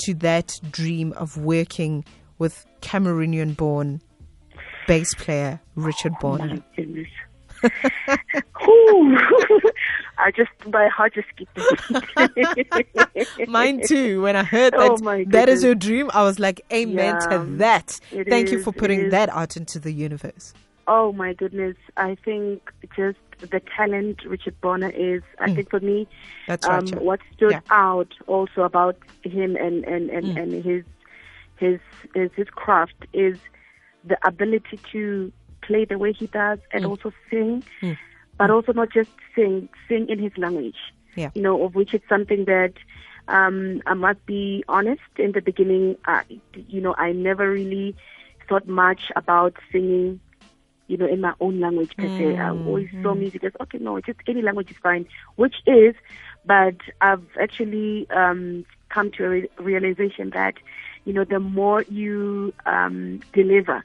to 0.05 0.15
that 0.15 0.59
dream 0.73 1.13
of 1.13 1.37
working 1.37 2.05
with 2.39 2.67
Cameroonian 2.81 3.57
born 3.57 4.01
bass 4.87 5.15
player 5.15 5.61
Richard 5.77 6.13
Bona. 6.21 6.63
My 6.77 7.05
I 10.19 10.31
just 10.35 10.51
my 10.73 10.89
heart 10.89 11.15
just 11.15 11.29
skipped. 11.29 11.59
Mine 13.49 13.81
too. 13.87 14.23
When 14.23 14.37
I 14.37 14.45
heard 14.45 14.75
Oh 14.75 14.97
that 14.97 15.03
my 15.05 15.25
that 15.29 15.49
is 15.49 15.63
your 15.63 15.75
dream, 15.75 16.11
I 16.15 16.23
was 16.23 16.39
like, 16.39 16.61
Amen 16.73 17.21
to 17.31 17.45
that. 17.59 18.01
Thank 18.29 18.51
you 18.51 18.63
for 18.63 18.73
putting 18.73 19.11
that 19.11 19.29
out 19.31 19.57
into 19.57 19.79
the 19.79 19.93
universe. 19.93 20.55
Oh 20.87 21.13
my 21.13 21.35
goodness! 21.35 21.77
I 21.97 22.17
think 22.25 22.73
just 22.97 23.19
the 23.39 23.61
talent 23.77 24.25
Richard 24.25 24.61
Bona 24.61 24.89
is. 24.89 25.23
I 25.39 25.55
think 25.55 25.71
for 25.71 25.81
me, 25.81 26.07
Mm. 26.07 26.09
That's 26.49 26.67
right, 26.67 26.79
um, 26.81 26.87
yeah. 26.87 26.97
what 26.99 27.21
stood 27.35 27.53
Yeah. 27.53 27.61
out 27.71 28.09
also 28.27 28.63
about 28.63 28.97
him 29.23 29.55
and 29.57 29.85
and 29.85 30.11
and, 30.11 30.27
Mm. 30.27 30.43
and 30.43 30.65
his 30.65 30.85
his 31.61 31.81
his 32.15 32.31
his 32.37 32.49
craft 32.63 33.07
is 33.13 33.39
the 34.05 34.19
ability 34.27 34.81
to 34.93 35.33
play 35.63 35.85
the 35.85 35.99
way 35.99 36.13
he 36.13 36.27
does 36.27 36.59
and 36.73 36.85
Mm. 36.85 36.91
also 36.91 37.13
sing, 37.31 37.63
but 38.39 38.51
also 38.51 38.73
not 38.73 38.91
just 38.93 39.11
sing, 39.35 39.69
sing 39.89 40.09
in 40.09 40.19
his 40.19 40.33
language. 40.39 40.81
Yeah. 41.17 41.31
You 41.35 41.43
know, 41.43 41.63
of 41.65 41.75
which 41.75 41.93
it's 41.93 42.09
something 42.09 42.47
that 42.47 42.73
um, 43.29 43.83
I 43.87 43.95
must 43.95 44.25
be 44.27 44.65
honest. 44.69 45.03
In 45.19 45.33
the 45.33 45.43
beginning, 45.43 45.97
I, 46.07 46.23
you 46.55 46.81
know, 46.81 46.95
I 46.97 47.13
never 47.13 47.51
really 47.51 47.95
thought 48.49 48.67
much 48.67 49.03
about 49.17 49.55
singing 49.71 50.21
you 50.89 50.97
know, 50.97 51.07
in 51.07 51.21
my 51.21 51.33
own 51.41 51.61
language 51.61 51.93
per 51.97 52.11
se. 52.19 52.37
I 52.37 52.51
always 52.51 52.89
saw 53.01 53.15
music 53.15 53.45
as 53.45 53.53
okay, 53.61 53.79
no, 53.79 54.01
just 54.01 54.19
any 54.27 54.43
language 54.43 54.71
is 54.73 54.77
fine, 54.83 55.07
which 55.37 55.57
is, 55.65 55.95
but 56.45 56.75
I've 57.01 57.23
actually 57.41 58.09
um, 58.11 58.65
come 58.89 59.13
to 59.13 59.25
a 59.25 59.29
re- 59.29 59.49
realization 59.59 60.31
that, 60.35 60.55
you 61.11 61.15
know, 61.15 61.25
the 61.25 61.41
more 61.41 61.83
you 61.89 62.55
um, 62.67 63.19
deliver 63.33 63.85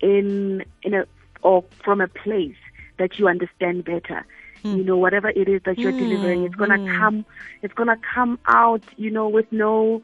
in 0.00 0.62
in 0.82 0.92
a 0.92 1.06
or 1.40 1.64
from 1.82 2.02
a 2.02 2.06
place 2.06 2.60
that 2.98 3.18
you 3.18 3.28
understand 3.28 3.82
better. 3.86 4.26
Hmm. 4.62 4.76
You 4.76 4.84
know, 4.84 4.98
whatever 4.98 5.30
it 5.30 5.48
is 5.48 5.62
that 5.64 5.78
you're 5.78 5.92
hmm. 5.92 6.00
delivering, 6.00 6.44
it's 6.44 6.54
gonna 6.54 6.76
hmm. 6.76 6.98
come. 6.98 7.24
It's 7.62 7.72
gonna 7.72 7.96
come 8.14 8.38
out. 8.46 8.82
You 8.98 9.10
know, 9.10 9.26
with 9.26 9.50
no, 9.50 10.02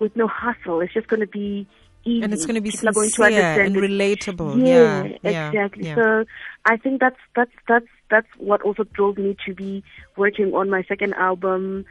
with 0.00 0.16
no 0.16 0.26
hustle. 0.26 0.80
It's 0.80 0.92
just 0.92 1.06
gonna 1.06 1.28
be 1.28 1.68
easy. 2.04 2.24
And 2.24 2.34
it's 2.34 2.46
going 2.46 2.56
to 2.56 2.60
be 2.60 2.72
People 2.72 2.92
going 2.92 3.10
to 3.10 3.22
understand 3.22 3.76
and 3.76 3.76
it. 3.76 3.90
relatable. 3.90 4.66
Yeah, 4.66 5.04
Yeah, 5.04 5.18
yeah, 5.22 5.48
exactly. 5.50 5.86
yeah. 5.86 5.94
So 5.94 6.24
I 6.64 6.76
think 6.78 7.00
that's 7.00 7.20
that's 7.36 7.52
that's 7.68 7.86
that's 8.10 8.28
what 8.38 8.62
also 8.62 8.82
drove 8.82 9.18
me 9.18 9.36
to 9.46 9.54
be 9.54 9.84
working 10.16 10.52
on 10.52 10.68
my 10.68 10.82
second 10.88 11.14
album, 11.14 11.84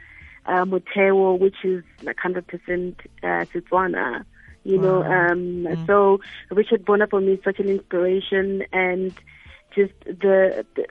uh, 0.48 0.64
which 1.38 1.56
is 1.64 1.84
like 2.02 2.18
hundred 2.18 2.46
percent 2.46 3.00
uh, 3.22 3.44
Setswana. 3.52 4.24
You 4.64 4.78
know, 4.78 5.02
um, 5.02 5.64
Mm. 5.64 5.86
so 5.86 6.20
Richard 6.50 6.84
Bona 6.84 7.06
for 7.06 7.20
me 7.20 7.32
is 7.34 7.44
such 7.44 7.58
an 7.58 7.68
inspiration, 7.68 8.64
and 8.72 9.12
just 9.74 9.92
the, 10.04 10.64
the 10.74 10.86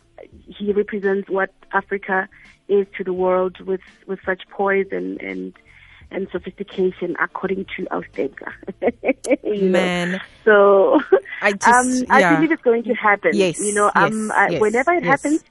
he 0.47 0.71
represents 0.71 1.29
what 1.29 1.51
Africa 1.73 2.27
is 2.67 2.87
to 2.97 3.03
the 3.03 3.13
world 3.13 3.59
with 3.61 3.81
with 4.07 4.19
such 4.25 4.41
poise 4.49 4.87
and 4.91 5.21
and 5.21 5.53
and 6.09 6.27
sophistication, 6.31 7.15
according 7.21 7.65
to 7.75 7.85
Austega. 7.91 8.49
You 9.43 9.63
know? 9.63 9.79
Man, 9.79 10.21
So 10.45 10.99
I 11.41 11.51
just- 11.51 11.67
um, 11.67 12.05
I 12.09 12.19
yeah. 12.19 12.35
believe 12.35 12.51
it's 12.51 12.61
going 12.61 12.83
to 12.83 12.93
happen. 12.93 13.31
Yes, 13.33 13.59
You 13.59 13.73
know, 13.73 13.91
um, 13.95 14.31
I, 14.31 14.49
yes, 14.51 14.61
whenever 14.61 14.93
it 14.93 15.03
yes. 15.03 15.09
happens, 15.11 15.43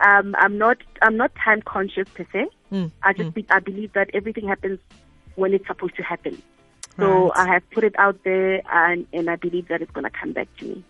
um, 0.00 0.34
I'm 0.38 0.58
not 0.58 0.78
I'm 1.02 1.16
not 1.16 1.32
time 1.34 1.62
conscious 1.62 2.08
per 2.14 2.26
se. 2.32 2.46
Mm, 2.72 2.90
I 3.02 3.12
just 3.12 3.34
be, 3.34 3.46
I 3.50 3.60
believe 3.60 3.92
that 3.92 4.10
everything 4.14 4.48
happens 4.48 4.78
when 5.36 5.52
it's 5.54 5.66
supposed 5.66 5.96
to 5.96 6.02
happen. 6.02 6.42
So 6.98 7.28
Right. 7.28 7.32
I 7.36 7.52
have 7.54 7.68
put 7.70 7.84
it 7.84 7.94
out 7.98 8.22
there, 8.24 8.62
and 8.72 9.06
and 9.12 9.28
I 9.30 9.36
believe 9.36 9.68
that 9.68 9.82
it's 9.82 9.90
going 9.92 10.04
to 10.04 10.10
come 10.10 10.32
back 10.32 10.48
to 10.58 10.64
me. 10.66 10.84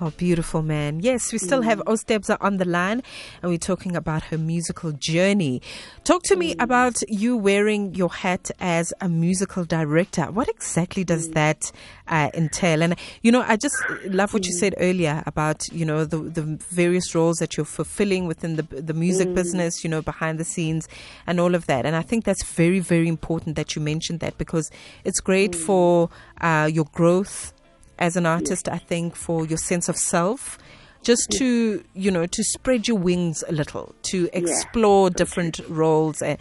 Oh, 0.00 0.10
beautiful 0.10 0.62
man. 0.62 1.00
Yes, 1.00 1.32
we 1.32 1.38
still 1.38 1.62
have 1.62 1.80
mm. 1.80 1.90
Aus 1.90 2.04
Tebza 2.04 2.36
on 2.40 2.58
the 2.58 2.64
line 2.64 3.02
and 3.42 3.50
we're 3.50 3.58
talking 3.58 3.96
about 3.96 4.22
her 4.24 4.38
musical 4.38 4.92
journey. 4.92 5.60
Talk 6.04 6.22
to 6.24 6.36
me 6.36 6.54
mm. 6.54 6.62
about 6.62 7.02
you 7.08 7.36
wearing 7.36 7.96
your 7.96 8.08
hat 8.08 8.48
as 8.60 8.92
a 9.00 9.08
musical 9.08 9.64
director. 9.64 10.30
What 10.30 10.48
exactly 10.48 11.02
does 11.02 11.28
mm. 11.28 11.34
that 11.34 11.72
uh, 12.06 12.30
entail? 12.32 12.82
And, 12.82 12.94
you 13.22 13.32
know, 13.32 13.42
I 13.42 13.56
just 13.56 13.74
love 14.04 14.32
what 14.32 14.46
you 14.46 14.52
said 14.52 14.76
earlier 14.78 15.24
about, 15.26 15.66
you 15.72 15.84
know, 15.84 16.04
the, 16.04 16.18
the 16.18 16.42
various 16.42 17.12
roles 17.12 17.38
that 17.38 17.56
you're 17.56 17.66
fulfilling 17.66 18.28
within 18.28 18.54
the, 18.54 18.62
the 18.62 18.94
music 18.94 19.34
business, 19.34 19.82
you 19.82 19.90
know, 19.90 20.00
behind 20.00 20.38
the 20.38 20.44
scenes 20.44 20.86
and 21.26 21.40
all 21.40 21.56
of 21.56 21.66
that. 21.66 21.84
And 21.84 21.96
I 21.96 22.02
think 22.02 22.24
that's 22.24 22.44
very, 22.44 22.78
very 22.78 23.08
important 23.08 23.56
that 23.56 23.74
you 23.74 23.82
mentioned 23.82 24.20
that 24.20 24.38
because 24.38 24.70
it's 25.02 25.18
great 25.18 25.56
for 25.56 26.08
uh, 26.40 26.70
your 26.72 26.84
growth 26.92 27.52
as 27.98 28.16
an 28.16 28.26
artist, 28.26 28.68
I 28.68 28.78
think, 28.78 29.14
for 29.14 29.46
your 29.46 29.58
sense 29.58 29.88
of 29.88 29.96
self, 29.96 30.58
just 31.02 31.30
to, 31.38 31.84
you 31.94 32.10
know, 32.10 32.26
to 32.26 32.42
spread 32.44 32.88
your 32.88 32.98
wings 32.98 33.44
a 33.48 33.52
little, 33.52 33.94
to 34.02 34.28
explore 34.32 35.10
different 35.10 35.60
roles. 35.68 36.22
Uh, 36.22 36.36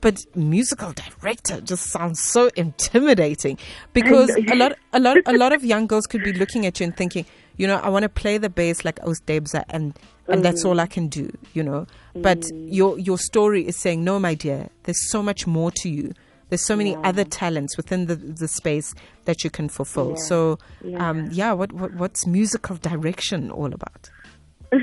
but 0.00 0.20
musical 0.34 0.92
director 0.92 1.60
just 1.60 1.86
sounds 1.86 2.20
so 2.20 2.50
intimidating 2.56 3.56
because 3.92 4.30
a 4.50 4.54
lot, 4.56 4.72
a 4.92 4.98
lot, 4.98 5.16
a 5.26 5.32
lot 5.36 5.52
of 5.52 5.64
young 5.64 5.86
girls 5.86 6.06
could 6.08 6.24
be 6.24 6.32
looking 6.32 6.66
at 6.66 6.80
you 6.80 6.84
and 6.84 6.96
thinking, 6.96 7.24
you 7.56 7.68
know, 7.68 7.76
I 7.76 7.88
want 7.88 8.02
to 8.02 8.08
play 8.08 8.36
the 8.36 8.50
bass 8.50 8.84
like 8.84 8.98
Aus 9.04 9.20
Tebza 9.20 9.64
and 9.68 9.96
and 10.28 10.44
that's 10.44 10.64
all 10.64 10.80
I 10.80 10.86
can 10.86 11.08
do, 11.08 11.30
you 11.52 11.62
know. 11.62 11.86
But 12.14 12.44
your 12.54 12.98
your 12.98 13.18
story 13.18 13.66
is 13.66 13.76
saying, 13.76 14.02
no, 14.02 14.18
my 14.18 14.34
dear, 14.34 14.70
there's 14.84 15.10
so 15.10 15.22
much 15.22 15.46
more 15.46 15.70
to 15.82 15.88
you. 15.88 16.12
There's 16.52 16.60
so 16.60 16.76
many 16.76 16.96
other 16.96 17.24
talents 17.24 17.78
within 17.78 18.08
the, 18.08 18.14
the 18.14 18.46
space 18.46 18.94
that 19.24 19.42
you 19.42 19.48
can 19.48 19.70
fulfill. 19.70 20.18
So, 20.18 20.58
um, 20.96 21.30
yeah, 21.32 21.52
what, 21.52 21.72
what 21.72 21.94
what's 21.94 22.26
musical 22.26 22.76
direction 22.76 23.50
all 23.50 23.72
about? 23.72 24.10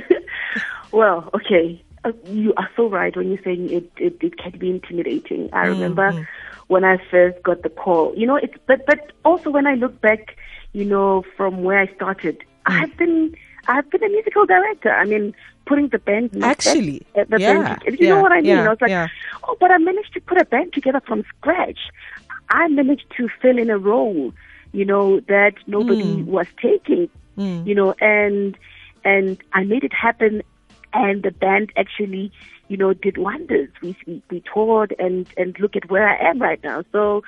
Well, 0.92 1.30
okay. 1.36 1.80
Uh, 2.04 2.14
you 2.26 2.56
are 2.58 2.68
so 2.76 2.90
right 2.90 3.16
when 3.16 3.30
you're 3.30 3.44
saying 3.44 3.70
it, 3.70 3.92
it, 3.98 4.18
it 4.20 4.38
can 4.40 4.58
be 4.58 4.72
intimidating. 4.72 5.48
I 5.54 5.68
remember 5.68 6.28
when 6.70 6.84
I 6.84 6.98
first 7.12 7.44
got 7.44 7.62
the 7.62 7.70
call. 7.70 8.16
You 8.18 8.26
know, 8.26 8.38
it's 8.38 8.56
but 8.66 8.88
but 8.88 9.12
also 9.24 9.52
when 9.52 9.68
I 9.68 9.76
look 9.76 10.02
back, 10.02 10.38
you 10.74 10.86
know, 10.86 11.24
from 11.38 11.64
where 11.64 11.78
I 11.78 11.94
started, 11.94 12.44
I've 12.66 12.98
been 12.98 13.36
I've 13.68 13.88
been 13.92 14.04
a 14.04 14.10
musical 14.10 14.48
director. 14.48 14.90
I 14.92 15.06
mean, 15.06 15.36
putting 15.70 15.88
the 15.90 16.00
band 16.00 16.32
Actually, 16.44 17.06
at 17.16 17.30
the 17.30 17.40
yeah, 17.40 17.78
band. 17.78 18.00
You 18.00 18.08
yeah, 18.08 18.16
know 18.16 18.22
what 18.22 18.32
I 18.32 18.42
mean? 18.42 18.46
yeah, 18.46 18.66
I 18.66 18.70
was 18.70 18.82
like, 18.82 18.90
yeah. 18.90 19.08
oh, 19.48 19.56
but 19.60 19.70
I 19.70 19.78
managed 19.78 20.14
to 20.16 20.22
put 20.22 20.42
a 20.42 20.46
band 20.46 20.74
together 20.74 21.00
from 21.06 21.24
scratch. 21.38 21.80
I 22.50 22.68
managed 22.68 23.06
to 23.18 23.30
fill 23.40 23.60
in 23.60 23.70
a 23.70 23.78
role, 23.78 24.34
you 24.72 24.84
know, 24.84 25.20
that 25.28 25.54
nobody 25.68 26.24
hmm. 26.24 26.26
was 26.26 26.48
taking, 26.60 27.08
hmm. 27.36 27.62
you 27.68 27.76
know, 27.76 27.94
and 28.02 28.58
and 29.06 29.38
I 29.54 29.64
made 29.64 29.84
it 29.84 29.94
happen. 29.94 30.42
And 30.92 31.22
the 31.22 31.30
band 31.30 31.72
actually, 31.78 32.32
you 32.68 32.76
know, 32.76 32.94
did 32.94 33.20
wonders. 33.20 33.70
We 33.84 33.96
we, 34.08 34.24
we 34.32 34.44
toured 34.52 34.96
and 34.98 35.28
and 35.38 35.56
look 35.60 35.76
at 35.76 35.92
where 35.92 36.10
I 36.10 36.18
am 36.30 36.42
right 36.42 36.62
now. 36.64 36.84
So 36.92 37.22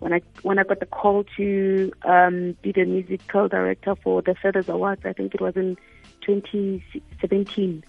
when 0.00 0.12
I 0.12 0.20
when 0.42 0.58
I 0.58 0.64
got 0.64 0.80
the 0.80 0.86
call 0.86 1.22
to 1.36 1.92
um, 2.02 2.56
be 2.60 2.72
the 2.72 2.86
musical 2.86 3.46
director 3.46 3.94
for 4.02 4.20
the 4.20 4.34
Feathers 4.34 4.68
Awards, 4.68 5.02
I 5.04 5.12
think 5.12 5.32
it 5.32 5.40
was 5.40 5.54
in 5.54 5.76
2017 6.24 7.84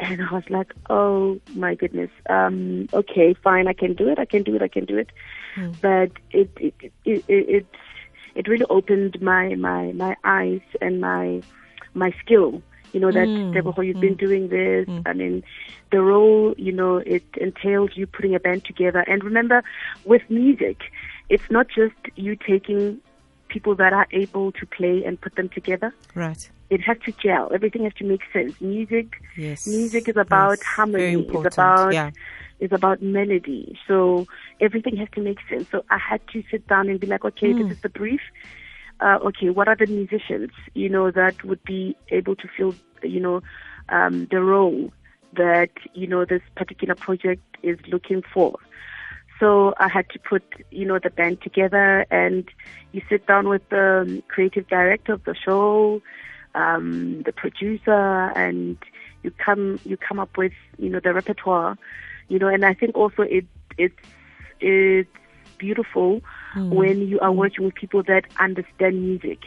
and 0.00 0.22
I 0.22 0.32
was 0.32 0.44
like, 0.48 0.72
oh 0.88 1.40
my 1.54 1.74
goodness, 1.74 2.10
um, 2.28 2.88
okay, 2.92 3.34
fine, 3.34 3.68
I 3.68 3.74
can 3.74 3.94
do 3.94 4.08
it, 4.08 4.18
I 4.18 4.24
can 4.24 4.42
do 4.42 4.56
it, 4.56 4.62
I 4.62 4.68
can 4.68 4.86
do 4.86 4.96
it. 4.96 5.10
Hmm. 5.54 5.72
But 5.82 6.12
it 6.30 6.50
it, 6.58 6.74
it 7.04 7.24
it 7.28 7.66
it 8.34 8.48
really 8.48 8.66
opened 8.70 9.20
my 9.20 9.54
my 9.56 9.92
my 9.92 10.16
eyes 10.24 10.62
and 10.80 11.00
my 11.00 11.42
my 11.94 12.12
skill. 12.22 12.62
You 12.92 13.00
know 13.00 13.12
that 13.12 13.26
hmm. 13.26 13.52
Tebogo, 13.52 13.86
you've 13.86 13.96
hmm. 13.96 14.00
been 14.00 14.14
doing 14.14 14.48
this. 14.48 14.88
I 15.06 15.12
mean, 15.12 15.44
the 15.92 16.00
role, 16.00 16.54
you 16.56 16.72
know, 16.72 16.96
it 16.96 17.24
entails 17.36 17.90
you 17.94 18.06
putting 18.06 18.34
a 18.34 18.40
band 18.40 18.64
together. 18.64 19.00
And 19.06 19.22
remember, 19.22 19.62
with 20.04 20.22
music, 20.28 20.78
it's 21.28 21.50
not 21.50 21.68
just 21.68 21.94
you 22.16 22.36
taking 22.36 23.00
people 23.48 23.74
that 23.74 23.92
are 23.92 24.06
able 24.12 24.52
to 24.52 24.66
play 24.66 25.04
and 25.04 25.20
put 25.20 25.34
them 25.34 25.48
together 25.48 25.92
Right. 26.14 26.48
It 26.70 26.80
has 26.80 26.96
to 27.04 27.12
gel. 27.12 27.50
Everything 27.52 27.84
has 27.84 27.92
to 27.94 28.04
make 28.04 28.22
sense. 28.32 28.54
Music, 28.60 29.20
Yes. 29.36 29.66
music 29.66 30.08
is 30.08 30.16
about 30.16 30.58
Yes. 30.58 30.66
harmony. 30.66 31.26
It's 31.28 31.46
about 31.54 31.92
Yeah. 31.92 32.10
it's 32.60 32.72
about 32.72 33.02
melody. 33.02 33.78
So 33.88 34.26
everything 34.60 34.96
has 34.96 35.08
to 35.16 35.20
make 35.20 35.38
sense. 35.48 35.68
So 35.70 35.82
I 35.90 35.98
had 35.98 36.20
to 36.28 36.42
sit 36.50 36.66
down 36.68 36.88
and 36.88 37.00
be 37.00 37.06
like, 37.06 37.24
okay, 37.24 37.52
Hmm. 37.52 37.58
this 37.62 37.72
is 37.76 37.80
the 37.82 37.88
brief. 37.88 38.20
Uh, 39.00 39.18
okay, 39.28 39.48
what 39.48 39.66
are 39.66 39.76
the 39.76 39.86
musicians 39.86 40.50
you 40.74 40.88
know 40.88 41.10
that 41.10 41.42
would 41.44 41.62
be 41.64 41.96
able 42.10 42.36
to 42.36 42.46
fill 42.56 42.74
you 43.02 43.18
know 43.20 43.42
um, 43.88 44.26
the 44.30 44.40
role 44.42 44.92
that 45.32 45.70
you 45.94 46.06
know 46.06 46.24
this 46.24 46.42
particular 46.54 46.94
project 46.94 47.42
is 47.62 47.78
looking 47.88 48.22
for. 48.34 48.58
So 49.38 49.72
I 49.78 49.88
had 49.88 50.06
to 50.10 50.18
put, 50.18 50.42
you 50.70 50.84
know, 50.84 50.98
the 51.02 51.08
band 51.08 51.40
together 51.40 52.04
and 52.10 52.46
you 52.92 53.00
sit 53.08 53.26
down 53.26 53.48
with 53.48 53.66
the 53.70 54.22
creative 54.28 54.68
director 54.68 55.14
of 55.14 55.24
the 55.24 55.34
show, 55.34 56.02
um, 56.54 57.22
the 57.24 57.32
producer, 57.32 58.30
and 58.36 58.76
you 59.22 59.32
come 59.44 59.80
you 59.84 59.96
come 59.96 60.18
up 60.18 60.36
with, 60.36 60.52
you 60.78 60.88
know, 60.90 61.00
the 61.02 61.12
repertoire, 61.12 61.76
you 62.28 62.38
know, 62.38 62.48
and 62.48 62.64
I 62.64 62.74
think 62.74 62.94
also 62.96 63.22
it 63.22 63.44
it's 63.78 63.94
it's 64.60 65.10
beautiful 65.58 66.20
when 66.70 67.00
you 67.02 67.18
are 67.20 67.32
working 67.32 67.64
with 67.64 67.74
people 67.74 68.02
that 68.04 68.24
understand 68.38 69.02
music. 69.02 69.38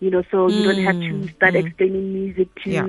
You 0.00 0.10
know, 0.10 0.22
so 0.30 0.48
you 0.48 0.62
don't 0.62 0.78
have 0.78 0.96
to 1.08 1.28
start 1.36 1.56
explaining 1.56 2.12
music 2.12 2.48
to 2.64 2.70
Yeah. 2.70 2.86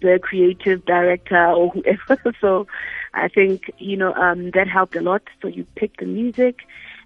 the 0.00 0.18
creative 0.22 0.84
director 0.86 1.46
or 1.50 1.70
whoever. 1.70 2.34
so 2.40 2.66
I 3.14 3.28
think, 3.28 3.62
you 3.78 3.96
know, 3.96 4.12
um, 4.14 4.50
that 4.54 4.66
helped 4.68 4.96
a 4.96 5.00
lot. 5.02 5.22
So 5.42 5.48
you 5.48 5.66
pick 5.76 5.96
the 5.98 6.06
music 6.06 6.56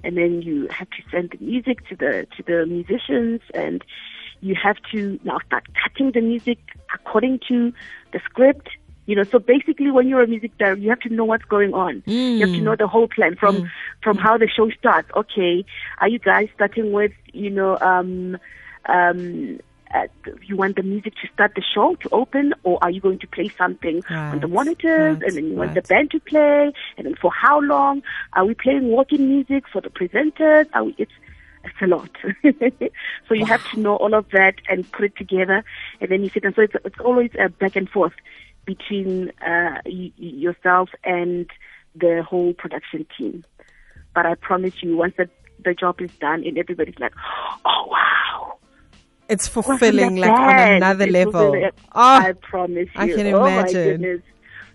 and 0.05 0.17
then 0.17 0.43
you 0.43 0.69
have 0.71 0.89
to 0.91 1.03
send 1.11 1.31
the 1.31 1.45
music 1.45 1.87
to 1.89 1.97
the 1.97 2.27
to 2.37 2.43
the 2.43 2.67
musicians 2.67 3.41
and 3.55 3.83
you 4.41 4.55
have 4.63 4.77
to 4.93 5.19
now 5.25 5.39
start 5.47 5.65
cutting 5.83 6.13
the 6.13 6.21
music 6.21 6.59
according 6.95 7.41
to 7.49 7.73
the 8.13 8.21
script. 8.25 8.69
You 9.07 9.17
know, 9.17 9.25
so 9.25 9.41
basically 9.41 9.91
when 9.91 10.09
you're 10.09 10.23
a 10.23 10.27
music 10.27 10.57
director, 10.57 10.81
you 10.81 10.91
have 10.91 11.01
to 11.01 11.09
know 11.09 11.25
what's 11.25 11.45
going 11.45 11.75
on. 11.75 12.03
You 12.39 12.47
have 12.47 12.55
to 12.55 12.61
know 12.61 12.77
the 12.77 12.87
whole 12.87 13.09
plan 13.09 13.35
from 13.35 13.69
from 14.03 14.17
how 14.17 14.39
the 14.39 14.49
show 14.49 14.71
starts. 14.71 15.11
Okay, 15.17 15.65
are 15.99 16.09
you 16.09 16.21
guys 16.21 16.49
starting 16.55 16.93
with, 16.93 17.13
you 17.33 17.51
know, 17.51 17.77
um 17.81 18.39
um 18.87 19.59
uh, 19.93 20.07
you 20.47 20.57
want 20.57 20.77
the 20.77 20.85
music 20.85 21.15
to 21.21 21.29
start 21.35 21.53
the 21.57 21.63
show 21.75 21.97
to 21.97 22.09
open, 22.13 22.55
or 22.63 22.79
are 22.83 22.91
you 22.91 23.01
going 23.01 23.19
to 23.19 23.27
play 23.27 23.51
something 23.59 24.03
on 24.09 24.39
the 24.39 24.47
monitors, 24.47 25.17
right, 25.17 25.23
and 25.25 25.37
then 25.37 25.45
you 25.47 25.57
want 25.57 25.75
right. 25.75 25.83
the 25.83 25.89
band 25.89 26.11
to 26.13 26.21
play, 26.21 26.73
and 26.97 27.07
then 27.07 27.15
for 27.21 27.33
how 27.33 27.61
long? 27.61 28.03
Are 28.35 28.45
we 28.45 28.55
playing 28.55 28.87
walking 28.89 29.29
music 29.29 29.65
for 29.73 29.81
the 29.81 29.91
presenters? 29.91 30.67
Are 30.73 30.85
we? 30.85 30.95
It's 30.99 31.11
it's 31.65 31.75
a 31.83 31.87
lot. 31.87 32.11
so 33.29 33.35
you 33.35 33.47
have 33.47 33.63
to 33.73 33.81
know 33.81 33.97
all 33.97 34.15
of 34.15 34.27
that 34.33 34.55
and 34.69 34.91
put 34.93 35.05
it 35.05 35.17
together, 35.17 35.65
and 36.01 36.11
then 36.11 36.23
you 36.23 36.31
sit 36.31 36.45
and 36.45 36.55
so 36.55 36.63
it's 36.63 36.75
it's 36.85 37.01
always 37.01 37.31
a 37.39 37.49
back 37.49 37.77
and 37.77 37.89
forth 37.89 38.13
between 38.65 39.31
uh, 39.41 39.79
y- 39.87 40.13
yourself 40.17 40.91
and 41.05 41.49
the 41.95 42.23
whole 42.29 42.53
production 42.55 43.07
team. 43.17 43.45
But 44.15 44.27
I 44.27 44.35
promise 44.35 44.75
you, 44.83 44.97
once 44.97 45.15
the 45.17 45.29
the 45.63 45.75
job 45.75 46.01
is 46.01 46.11
done, 46.21 46.43
and 46.45 46.57
everybody's 46.59 46.99
like, 46.99 47.13
"Oh 47.65 47.87
wow." 47.89 48.59
It's 49.29 49.47
fulfilling 49.47 50.17
like 50.17 50.33
on 50.33 50.59
another 50.59 51.05
It 51.05 51.13
level. 51.13 51.55
Oh, 51.55 51.71
I 51.95 52.33
promise 52.41 52.89
you. 52.95 53.01
I 53.01 53.09
can 53.09 53.35
Oh 53.35 53.41
my 53.41 53.61
imagine. 53.61 53.85
goodness. 54.01 54.23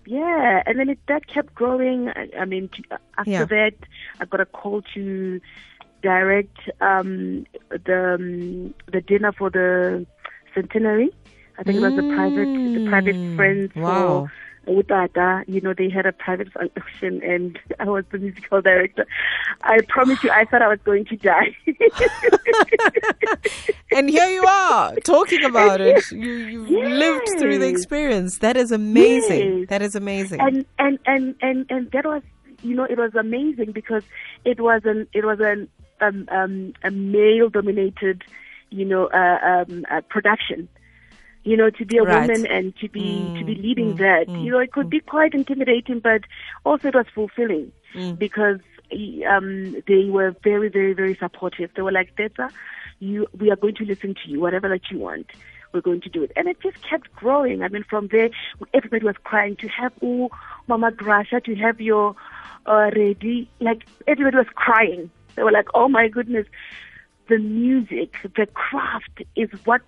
Yeah, 0.06 0.62
and 0.64 0.78
then 0.78 0.88
it, 0.88 0.98
that 1.08 1.26
kept 1.26 1.54
growing. 1.54 2.08
I, 2.08 2.28
I 2.40 2.44
mean, 2.44 2.70
after 3.18 3.30
Yeah. 3.30 3.44
that, 3.44 3.74
I 4.20 4.24
got 4.24 4.40
a 4.40 4.46
call 4.46 4.82
to 4.94 5.40
direct 6.10 6.58
um, 6.90 7.10
the 7.88 7.98
um, 8.14 8.74
the 8.94 9.00
dinner 9.10 9.32
for 9.40 9.48
the 9.58 9.68
centenary. 10.54 11.08
I 11.58 11.62
think 11.64 11.74
it 11.80 11.84
was 11.88 11.96
the 12.02 12.08
private 12.16 12.50
the 12.76 12.82
private 12.92 13.16
Mm, 13.16 13.36
friends 13.36 13.70
wow. 13.74 14.28
for 14.64 14.82
Utata. 14.82 15.28
You 15.54 15.60
know, 15.64 15.72
they 15.80 15.88
had 15.98 16.06
a 16.12 16.12
private 16.12 16.48
function, 16.56 17.12
and 17.32 17.58
I 17.84 17.86
was 17.96 18.04
the 18.12 18.18
musical 18.18 18.60
director. 18.70 19.04
I 19.62 19.76
promise 19.94 20.18
you, 20.24 20.30
I 20.40 20.44
thought 20.48 20.62
I 20.68 20.70
was 20.74 20.80
going 20.90 21.04
to 21.12 21.16
die. 21.16 21.50
and 23.92 24.08
here 24.10 24.28
you 24.28 24.44
are 24.44 24.94
talking 25.14 25.44
about 25.52 25.80
it. 25.80 25.98
You 26.12 26.32
you've 26.52 26.70
lived 27.04 27.28
through 27.38 27.58
the 27.58 27.68
experience. 27.68 28.38
That 28.46 28.56
is 28.56 28.70
amazing. 28.82 29.46
Yes. 29.60 29.68
That 29.72 29.82
is 29.82 29.94
amazing. 30.04 30.40
and 30.40 30.64
and 30.78 30.98
and 31.06 31.34
and 31.40 31.66
and 31.70 31.90
that 31.92 32.04
was 32.04 32.22
you 32.62 32.74
know 32.74 32.84
it 32.84 32.98
was 32.98 33.14
amazing 33.14 33.72
because 33.72 34.02
it 34.44 34.60
was 34.60 34.82
an 34.84 35.06
it 35.12 35.24
was 35.24 35.40
an 35.40 35.68
um, 36.00 36.26
um 36.30 36.72
a 36.82 36.90
male 36.90 37.48
dominated 37.48 38.22
you 38.70 38.84
know 38.84 39.06
uh, 39.06 39.38
um 39.46 39.84
uh, 39.90 40.00
production 40.08 40.68
you 41.44 41.56
know 41.56 41.70
to 41.70 41.84
be 41.84 41.96
a 41.96 42.04
Right. 42.04 42.28
woman 42.28 42.46
and 42.46 42.74
to 42.76 42.88
be 42.88 43.32
to 43.38 43.44
be 43.44 43.54
Mm, 43.54 43.62
leading 43.62 43.94
mm, 43.94 43.98
that 43.98 44.26
mm, 44.28 44.44
you 44.44 44.50
know 44.50 44.58
it 44.58 44.72
could 44.72 44.90
be 44.90 45.00
quite 45.00 45.34
intimidating 45.34 46.00
but 46.00 46.22
also 46.64 46.88
it 46.88 46.94
was 46.94 47.06
fulfilling 47.14 47.72
Mm. 47.94 48.18
because 48.18 48.60
um 49.28 49.74
they 49.86 50.04
were 50.10 50.34
very 50.44 50.68
very 50.68 50.92
very 50.92 51.16
supportive 51.20 51.70
they 51.74 51.82
were 51.82 51.92
like 51.92 52.14
Teta, 52.16 52.50
you 52.98 53.26
we 53.38 53.50
are 53.50 53.56
going 53.56 53.74
to 53.76 53.84
listen 53.84 54.14
to 54.14 54.30
you 54.30 54.40
whatever 54.40 54.68
that 54.68 54.90
you 54.90 54.98
want 54.98 55.26
we're 55.72 55.80
going 55.80 56.00
to 56.00 56.08
do 56.08 56.22
it. 56.22 56.32
And 56.36 56.48
it 56.48 56.56
just 56.62 56.76
kept 56.88 57.12
growing. 57.14 57.62
I 57.62 57.68
mean, 57.68 57.84
from 57.88 58.08
there, 58.10 58.30
everybody 58.72 59.04
was 59.04 59.16
crying 59.24 59.56
to 59.60 59.68
have, 59.68 59.92
oh, 60.02 60.30
Mama 60.68 60.90
Gracia, 60.92 61.40
to 61.44 61.54
have 61.56 61.80
your 61.80 62.14
uh, 62.66 62.90
ready. 62.96 63.50
Like, 63.60 63.82
everybody 64.06 64.36
was 64.36 64.46
crying. 64.54 65.10
They 65.36 65.42
were 65.42 65.52
like, 65.52 65.68
oh 65.74 65.88
my 65.88 66.08
goodness, 66.08 66.46
the 67.28 67.38
music, 67.38 68.16
the 68.22 68.46
craft 68.46 69.22
is 69.34 69.50
what 69.64 69.82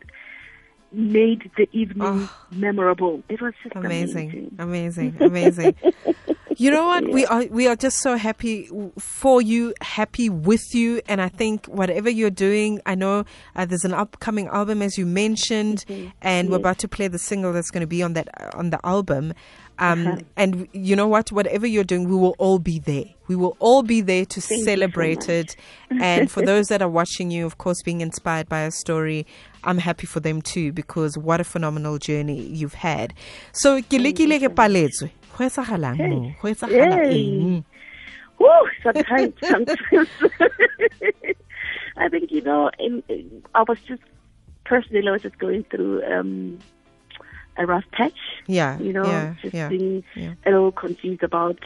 made 0.92 1.50
the 1.56 1.68
evening 1.72 2.02
oh, 2.02 2.36
memorable. 2.50 3.22
It 3.28 3.40
was 3.40 3.54
just 3.62 3.76
amazing, 3.76 4.54
amazing, 4.58 5.16
amazing. 5.20 5.74
amazing. 5.74 5.74
you 6.56 6.70
know 6.70 6.86
what? 6.86 7.06
Yeah. 7.06 7.14
We 7.14 7.26
are 7.26 7.46
we 7.46 7.66
are 7.68 7.76
just 7.76 7.98
so 7.98 8.16
happy 8.16 8.70
for 8.98 9.42
you, 9.42 9.74
happy 9.80 10.30
with 10.30 10.74
you, 10.74 11.00
and 11.06 11.20
I 11.20 11.28
think 11.28 11.66
whatever 11.66 12.08
you're 12.08 12.30
doing, 12.30 12.80
I 12.86 12.94
know 12.94 13.24
uh, 13.54 13.66
there's 13.66 13.84
an 13.84 13.94
upcoming 13.94 14.48
album 14.48 14.82
as 14.82 14.96
you 14.96 15.06
mentioned, 15.06 15.84
mm-hmm. 15.88 16.08
and 16.22 16.48
yes. 16.48 16.50
we're 16.50 16.58
about 16.58 16.78
to 16.78 16.88
play 16.88 17.08
the 17.08 17.18
single 17.18 17.52
that's 17.52 17.70
going 17.70 17.82
to 17.82 17.86
be 17.86 18.02
on 18.02 18.14
that 18.14 18.28
on 18.54 18.70
the 18.70 18.80
album. 18.84 19.34
Um, 19.78 20.06
uh-huh. 20.06 20.18
And 20.36 20.68
you 20.72 20.96
know 20.96 21.06
what? 21.06 21.30
Whatever 21.30 21.66
you're 21.66 21.84
doing, 21.84 22.08
we 22.08 22.16
will 22.16 22.34
all 22.38 22.58
be 22.58 22.78
there. 22.78 23.04
We 23.28 23.36
will 23.36 23.56
all 23.60 23.82
be 23.82 24.00
there 24.00 24.24
to 24.24 24.40
Thank 24.40 24.64
celebrate 24.64 25.24
so 25.24 25.32
it. 25.32 25.56
and 25.90 26.30
for 26.30 26.42
those 26.44 26.68
that 26.68 26.82
are 26.82 26.88
watching 26.88 27.30
you, 27.30 27.46
of 27.46 27.58
course, 27.58 27.82
being 27.82 28.00
inspired 28.00 28.48
by 28.48 28.60
a 28.60 28.70
story, 28.70 29.26
I'm 29.64 29.78
happy 29.78 30.06
for 30.06 30.20
them 30.20 30.42
too 30.42 30.72
because 30.72 31.16
what 31.18 31.40
a 31.40 31.44
phenomenal 31.44 31.98
journey 31.98 32.40
you've 32.40 32.74
had. 32.74 33.14
So, 33.52 33.80
ke 33.82 34.00
lekile 34.00 34.38
ke 34.40 34.52
paletswe. 34.54 35.10
Go 35.36 35.44
etsagalang 35.44 35.98
mo? 35.98 36.32
Go 36.42 36.48
etsagala 36.48 37.12
eng? 37.12 37.64
Woo, 38.38 38.48
sometimes, 38.82 39.34
sometimes. 39.42 40.08
I 41.96 42.08
think, 42.08 42.30
you 42.30 42.40
know, 42.40 42.70
I 43.54 43.62
was 43.62 43.78
just, 43.86 44.02
personally, 44.64 45.08
I 45.08 45.12
was 45.12 45.22
just 45.22 45.38
going 45.38 45.64
through 45.64 46.04
um, 46.04 46.58
a 47.58 47.66
rough 47.66 47.84
patch. 47.92 48.18
Yeah. 48.46 48.78
You 48.78 48.92
know, 48.92 49.04
yeah, 49.04 49.34
just 49.42 49.54
yeah, 49.54 49.68
being 49.68 50.04
yeah. 50.14 50.34
a 50.46 50.50
little 50.50 50.72
confused 50.72 51.22
about 51.22 51.58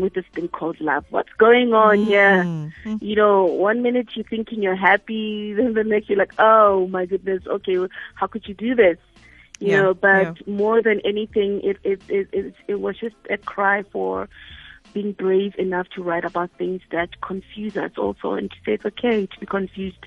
with 0.00 0.14
this 0.14 0.24
thing 0.34 0.48
called 0.48 0.80
love. 0.80 1.04
What's 1.10 1.32
going 1.38 1.72
on 1.72 1.98
mm. 1.98 2.04
here? 2.06 2.44
Mm-hmm. 2.44 2.96
You 3.00 3.16
know, 3.16 3.44
one 3.44 3.82
minute 3.82 4.08
you're 4.14 4.24
thinking 4.24 4.62
you're 4.62 4.76
happy, 4.76 5.52
then 5.56 5.74
the 5.74 5.84
next 5.84 6.08
you're 6.08 6.18
like, 6.18 6.34
oh 6.38 6.86
my 6.88 7.06
goodness, 7.06 7.42
okay, 7.46 7.78
well, 7.78 7.88
how 8.14 8.26
could 8.26 8.46
you 8.46 8.54
do 8.54 8.74
this? 8.74 8.98
You 9.58 9.68
yeah, 9.68 9.82
know, 9.82 9.94
but 9.94 10.46
more 10.48 10.82
than 10.82 11.00
anything, 11.04 11.60
it, 11.62 11.76
it, 11.84 12.02
it, 12.08 12.28
it, 12.32 12.54
it 12.66 12.80
was 12.80 12.98
just 12.98 13.16
a 13.28 13.36
cry 13.36 13.82
for 13.92 14.28
being 14.94 15.12
brave 15.12 15.54
enough 15.58 15.88
to 15.90 16.02
write 16.02 16.24
about 16.24 16.50
things 16.56 16.80
that 16.90 17.20
confuse 17.20 17.76
us 17.76 17.92
also 17.98 18.32
and 18.32 18.50
to 18.50 18.56
say 18.64 18.72
it's 18.72 18.86
okay 18.86 19.26
to 19.26 19.38
be 19.38 19.46
confused 19.46 20.06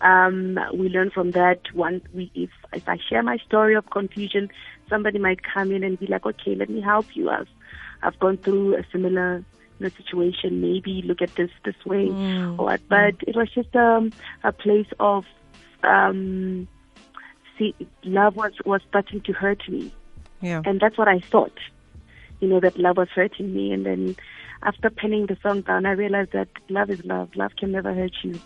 um, 0.00 0.58
we 0.74 0.88
learn 0.88 1.10
from 1.10 1.32
that. 1.32 1.60
One, 1.72 2.02
we, 2.14 2.30
if 2.34 2.50
if 2.72 2.88
I 2.88 2.98
share 3.08 3.22
my 3.22 3.38
story 3.38 3.74
of 3.74 3.88
confusion, 3.90 4.50
somebody 4.88 5.18
might 5.18 5.40
come 5.42 5.72
in 5.72 5.84
and 5.84 5.98
be 5.98 6.06
like, 6.06 6.26
"Okay, 6.26 6.54
let 6.54 6.68
me 6.68 6.80
help 6.80 7.06
you. 7.14 7.30
I've 7.30 7.48
I've 8.02 8.18
gone 8.18 8.36
through 8.38 8.76
a 8.76 8.84
similar 8.92 9.44
you 9.78 9.86
know, 9.86 9.88
situation. 9.88 10.60
Maybe 10.60 11.02
look 11.02 11.22
at 11.22 11.34
this 11.34 11.50
this 11.64 11.76
way 11.84 12.08
mm. 12.08 12.58
or 12.58 12.66
what." 12.66 12.80
But 12.88 13.14
it 13.26 13.36
was 13.36 13.50
just 13.54 13.74
um, 13.74 14.12
a 14.44 14.52
place 14.52 14.88
of 15.00 15.24
um, 15.82 16.68
see, 17.58 17.74
love 18.04 18.36
was 18.36 18.52
was 18.64 18.82
starting 18.88 19.20
to 19.22 19.32
hurt 19.32 19.68
me, 19.68 19.92
yeah, 20.40 20.62
and 20.64 20.80
that's 20.80 20.98
what 20.98 21.08
I 21.08 21.20
thought. 21.20 21.58
You 22.40 22.48
know 22.48 22.60
that 22.60 22.78
love 22.78 22.98
was 22.98 23.08
hurting 23.14 23.54
me, 23.54 23.72
and 23.72 23.86
then 23.86 24.16
after 24.62 24.90
penning 24.90 25.26
the 25.26 25.36
song 25.42 25.62
down, 25.62 25.86
I 25.86 25.92
realized 25.92 26.32
that 26.32 26.48
love 26.68 26.90
is 26.90 27.04
love. 27.04 27.34
Love 27.34 27.52
can 27.58 27.72
never 27.72 27.94
hurt 27.94 28.12
you. 28.22 28.38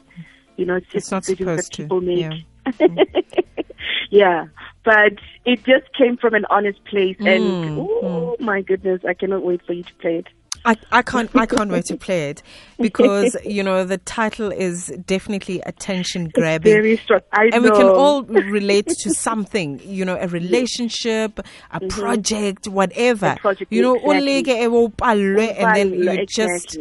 You 0.60 0.66
know, 0.66 0.76
it's 0.76 0.86
just 0.88 0.96
it's 0.96 1.10
not 1.10 1.24
supposed 1.24 1.72
that 1.72 1.76
people 1.76 2.00
to. 2.00 2.06
make. 2.06 2.44
Yeah. 2.78 3.62
yeah. 4.10 4.46
But 4.84 5.14
it 5.46 5.64
just 5.64 5.92
came 5.96 6.18
from 6.18 6.34
an 6.34 6.44
honest 6.50 6.84
place, 6.84 7.16
mm, 7.16 7.34
and 7.34 7.78
oh 7.78 8.36
mm. 8.38 8.44
my 8.44 8.60
goodness, 8.60 9.00
I 9.08 9.14
cannot 9.14 9.42
wait 9.42 9.62
for 9.66 9.72
you 9.72 9.84
to 9.84 9.94
play 9.94 10.16
it. 10.16 10.26
I, 10.64 10.76
I 10.92 11.00
can't 11.00 11.34
I 11.34 11.46
can't 11.46 11.70
wait 11.70 11.86
to 11.86 11.96
play 11.96 12.28
it 12.28 12.42
because 12.78 13.34
you 13.44 13.62
know 13.62 13.84
the 13.84 13.96
title 13.96 14.52
is 14.52 14.88
definitely 15.06 15.60
attention 15.64 16.28
grabbing. 16.28 16.72
Very 16.72 16.96
strong. 16.98 17.20
I 17.32 17.48
and 17.52 17.64
know. 17.64 17.70
we 17.70 17.76
can 17.76 17.88
all 17.88 18.22
relate 18.24 18.88
to 18.88 19.10
something. 19.10 19.80
You 19.82 20.04
know, 20.04 20.18
a 20.20 20.28
relationship, 20.28 21.38
a 21.70 21.80
mm-hmm. 21.80 21.88
project, 21.88 22.68
whatever. 22.68 23.28
A 23.28 23.36
project, 23.36 23.72
you 23.72 23.80
know, 23.80 23.94
exactly. 23.94 25.56
and 25.58 25.76
then 25.76 25.94
you 25.94 26.26
just 26.26 26.76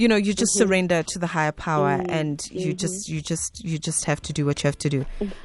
you 0.00 0.08
know 0.08 0.16
you 0.16 0.32
just 0.32 0.54
mm-hmm. 0.54 0.66
surrender 0.66 1.02
to 1.02 1.18
the 1.18 1.26
higher 1.26 1.52
power 1.52 1.98
mm-hmm. 1.98 2.10
and 2.10 2.50
you 2.50 2.68
mm-hmm. 2.68 2.76
just 2.76 3.08
you 3.08 3.20
just 3.20 3.62
you 3.62 3.78
just 3.78 4.06
have 4.06 4.20
to 4.22 4.32
do 4.32 4.46
what 4.46 4.62
you 4.62 4.68
have 4.68 4.78
to 4.78 4.88
do 4.88 5.04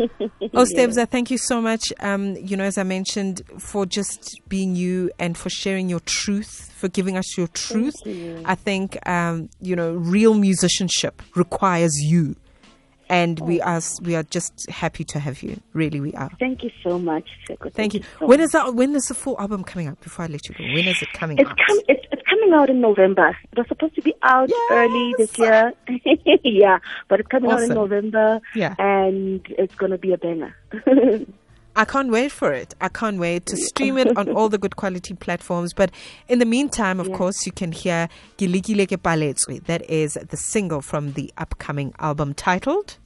oh 0.53 0.63
Stebza 0.63 1.07
thank 1.07 1.29
you 1.29 1.37
so 1.37 1.61
much 1.61 1.91
um, 1.99 2.35
you 2.37 2.55
know 2.55 2.63
as 2.63 2.77
I 2.77 2.83
mentioned 2.83 3.41
for 3.59 3.85
just 3.85 4.39
being 4.47 4.75
you 4.75 5.11
and 5.19 5.37
for 5.37 5.49
sharing 5.49 5.89
your 5.89 5.99
truth 6.01 6.71
for 6.73 6.87
giving 6.87 7.17
us 7.17 7.37
your 7.37 7.47
truth 7.47 7.95
you. 8.05 8.41
I 8.45 8.55
think 8.55 8.97
um, 9.07 9.49
you 9.59 9.75
know 9.75 9.91
real 9.91 10.33
musicianship 10.33 11.21
requires 11.35 11.99
you 11.99 12.37
and 13.09 13.39
we 13.39 13.61
oh. 13.61 13.65
are 13.65 13.81
we 14.01 14.15
are 14.15 14.23
just 14.23 14.69
happy 14.69 15.03
to 15.05 15.19
have 15.19 15.43
you. 15.43 15.59
Really, 15.73 15.99
we 15.99 16.13
are. 16.13 16.29
Thank 16.39 16.63
you 16.63 16.71
so 16.83 16.99
much. 16.99 17.27
Thank, 17.47 17.73
Thank 17.73 17.93
you. 17.93 17.99
you 17.99 18.05
so 18.19 18.27
when 18.27 18.39
much. 18.39 18.45
is 18.45 18.51
that? 18.51 18.75
When 18.75 18.95
is 18.95 19.07
the 19.07 19.13
full 19.13 19.39
album 19.39 19.63
coming 19.63 19.87
out? 19.87 19.99
Before 20.01 20.25
I 20.25 20.27
let 20.27 20.47
you 20.47 20.55
go, 20.55 20.63
when 20.63 20.87
is 20.87 21.01
it 21.01 21.11
coming 21.13 21.37
it's 21.37 21.49
out? 21.49 21.57
Com- 21.67 21.79
it's, 21.87 22.05
it's 22.11 22.21
coming 22.29 22.53
out 22.53 22.69
in 22.69 22.81
November. 22.81 23.37
It 23.51 23.57
was 23.57 23.67
supposed 23.67 23.95
to 23.95 24.01
be 24.01 24.13
out 24.21 24.49
yes! 24.49 24.71
early 24.71 25.13
this 25.17 25.37
year. 25.37 25.73
yeah, 26.43 26.79
but 27.07 27.19
it's 27.19 27.29
coming 27.29 27.51
awesome. 27.51 27.63
out 27.63 27.69
in 27.69 27.75
November. 27.75 28.41
Yeah, 28.55 28.75
and 28.79 29.45
it's 29.49 29.75
gonna 29.75 29.97
be 29.97 30.13
a 30.13 30.17
banger. 30.17 30.55
I 31.75 31.85
can't 31.85 32.09
wait 32.09 32.31
for 32.31 32.53
it. 32.53 32.73
I 32.79 32.88
can't 32.88 33.19
wait 33.19 33.45
to 33.47 33.57
stream 33.57 33.97
it 33.97 34.15
on 34.17 34.29
all 34.29 34.47
the 34.47 34.57
good 34.57 34.77
quality 34.77 35.13
platforms. 35.13 35.73
But 35.73 35.91
in 36.29 36.39
the 36.39 36.45
meantime, 36.45 36.99
of 36.99 37.07
yeah. 37.07 37.17
course, 37.17 37.45
you 37.45 37.51
can 37.51 37.71
hear 37.71 38.07
Ke 38.38 38.47
Lekile 38.47 38.88
Ke 38.88 39.01
Paletswe. 39.01 39.65
That 39.65 39.89
is 39.89 40.13
the 40.13 40.38
single 40.38 40.81
from 40.81 41.13
the 41.13 41.33
upcoming 41.38 41.93
album 41.99 42.33
titled 42.33 42.97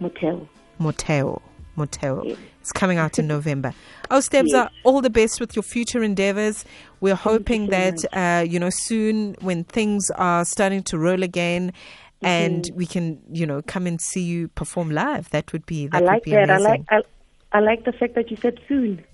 Motel. 0.00 0.48
Motel. 0.78 1.42
Motel. 1.76 2.22
Yes. 2.24 2.38
It's 2.60 2.72
coming 2.72 2.98
out 2.98 3.18
in 3.18 3.26
November. 3.36 3.74
Oh, 4.10 4.18
Stebza, 4.18 4.48
yes. 4.52 4.70
all 4.84 5.00
the 5.00 5.10
best 5.10 5.40
with 5.40 5.54
your 5.54 5.62
future 5.62 6.02
endeavors. 6.02 6.64
We're 7.00 7.14
hoping 7.14 7.68
that, 7.68 8.04
uh, 8.12 8.44
you 8.44 8.58
know, 8.58 8.70
soon 8.70 9.36
when 9.40 9.64
things 9.64 10.10
are 10.12 10.44
starting 10.44 10.82
to 10.84 10.98
roll 10.98 11.22
again, 11.22 11.72
mm-hmm. 11.72 12.26
and 12.26 12.70
we 12.74 12.86
can, 12.86 13.20
you 13.30 13.46
know, 13.46 13.62
come 13.62 13.86
and 13.86 14.00
see 14.00 14.22
you 14.22 14.48
perform 14.48 14.90
live. 14.90 15.30
That 15.30 15.52
would 15.52 15.66
be 15.66 15.88
that 15.88 16.02
I 16.02 16.04
like 16.04 16.14
would 16.14 16.24
be 16.24 16.30
that. 16.32 16.50
Amazing. 16.50 16.66
I 16.66 16.70
like 16.70 16.84
I, 16.90 17.02
I 17.52 17.60
like 17.60 17.84
the 17.84 17.92
fact 17.92 18.14
that 18.14 18.30
you 18.30 18.36
said 18.36 18.58
soon. 18.68 19.04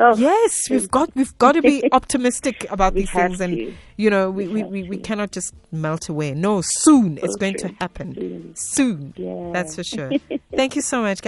Oh. 0.00 0.16
Yes, 0.16 0.70
we've 0.70 0.88
got 0.88 1.10
we've 1.16 1.36
got 1.38 1.52
to 1.52 1.62
be 1.62 1.82
optimistic 1.92 2.70
about 2.70 2.94
these 2.94 3.10
things, 3.10 3.38
to. 3.38 3.44
and 3.44 3.76
you 3.96 4.10
know 4.10 4.30
we, 4.30 4.46
we, 4.46 4.62
we, 4.62 4.82
we, 4.84 4.96
cannot 4.96 5.32
just 5.32 5.54
melt 5.72 6.08
away. 6.08 6.34
No, 6.34 6.60
soon 6.60 7.18
it's 7.18 7.34
oh, 7.34 7.38
going 7.38 7.56
to 7.56 7.68
happen. 7.80 8.14
Soon, 8.14 8.54
soon. 8.54 9.14
Yeah. 9.16 9.50
that's 9.52 9.74
for 9.74 9.82
sure. 9.82 10.12
Thank 10.54 10.76
you 10.76 10.82
so 10.82 11.02
much, 11.02 11.20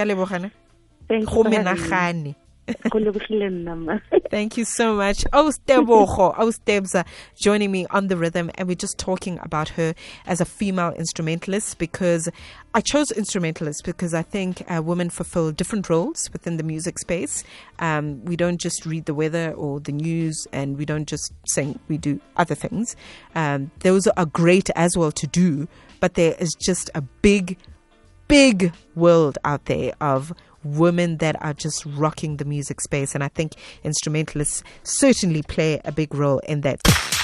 Thank 1.09 1.29
you. 2.25 2.35
Thank 4.29 4.57
you 4.57 4.65
so 4.65 4.95
much. 4.95 5.23
Osteboho, 5.33 6.37
Aus 6.37 6.59
Tebza, 6.65 7.05
joining 7.35 7.71
me 7.71 7.85
on 7.87 8.07
the 8.07 8.17
rhythm. 8.17 8.51
And 8.55 8.67
we're 8.67 8.75
just 8.75 8.97
talking 8.97 9.39
about 9.41 9.69
her 9.69 9.93
as 10.25 10.41
a 10.41 10.45
female 10.45 10.91
instrumentalist 10.93 11.77
because 11.77 12.29
I 12.73 12.81
chose 12.81 13.11
instrumentalist 13.11 13.83
because 13.83 14.13
I 14.13 14.21
think 14.21 14.63
uh, 14.71 14.81
women 14.81 15.09
fulfill 15.09 15.51
different 15.51 15.89
roles 15.89 16.29
within 16.31 16.57
the 16.57 16.63
music 16.63 16.99
space. 16.99 17.43
Um, 17.79 18.23
we 18.25 18.35
don't 18.35 18.59
just 18.59 18.85
read 18.85 19.05
the 19.05 19.13
weather 19.13 19.51
or 19.53 19.79
the 19.79 19.91
news 19.91 20.47
and 20.53 20.77
we 20.77 20.85
don't 20.85 21.07
just 21.07 21.33
sing, 21.47 21.79
we 21.87 21.97
do 21.97 22.21
other 22.37 22.55
things. 22.55 22.95
Um, 23.35 23.71
those 23.79 24.07
are 24.07 24.25
great 24.25 24.69
as 24.75 24.97
well 24.97 25.11
to 25.11 25.27
do, 25.27 25.67
but 25.99 26.13
there 26.13 26.35
is 26.39 26.55
just 26.59 26.89
a 26.95 27.01
big, 27.01 27.57
big 28.27 28.71
world 28.95 29.37
out 29.43 29.65
there 29.65 29.93
of 29.99 30.33
women 30.63 31.17
that 31.17 31.41
are 31.43 31.53
just 31.53 31.85
rocking 31.85 32.37
the 32.37 32.45
music 32.45 32.81
space. 32.81 33.15
And 33.15 33.23
I 33.23 33.27
think 33.29 33.53
instrumentalists 33.83 34.63
certainly 34.83 35.41
play 35.43 35.81
a 35.85 35.91
big 35.91 36.13
role 36.13 36.39
in 36.39 36.61
that. 36.61 36.79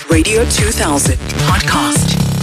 Radio 0.10 0.46
2000 0.50 1.16
podcast. 1.16 2.37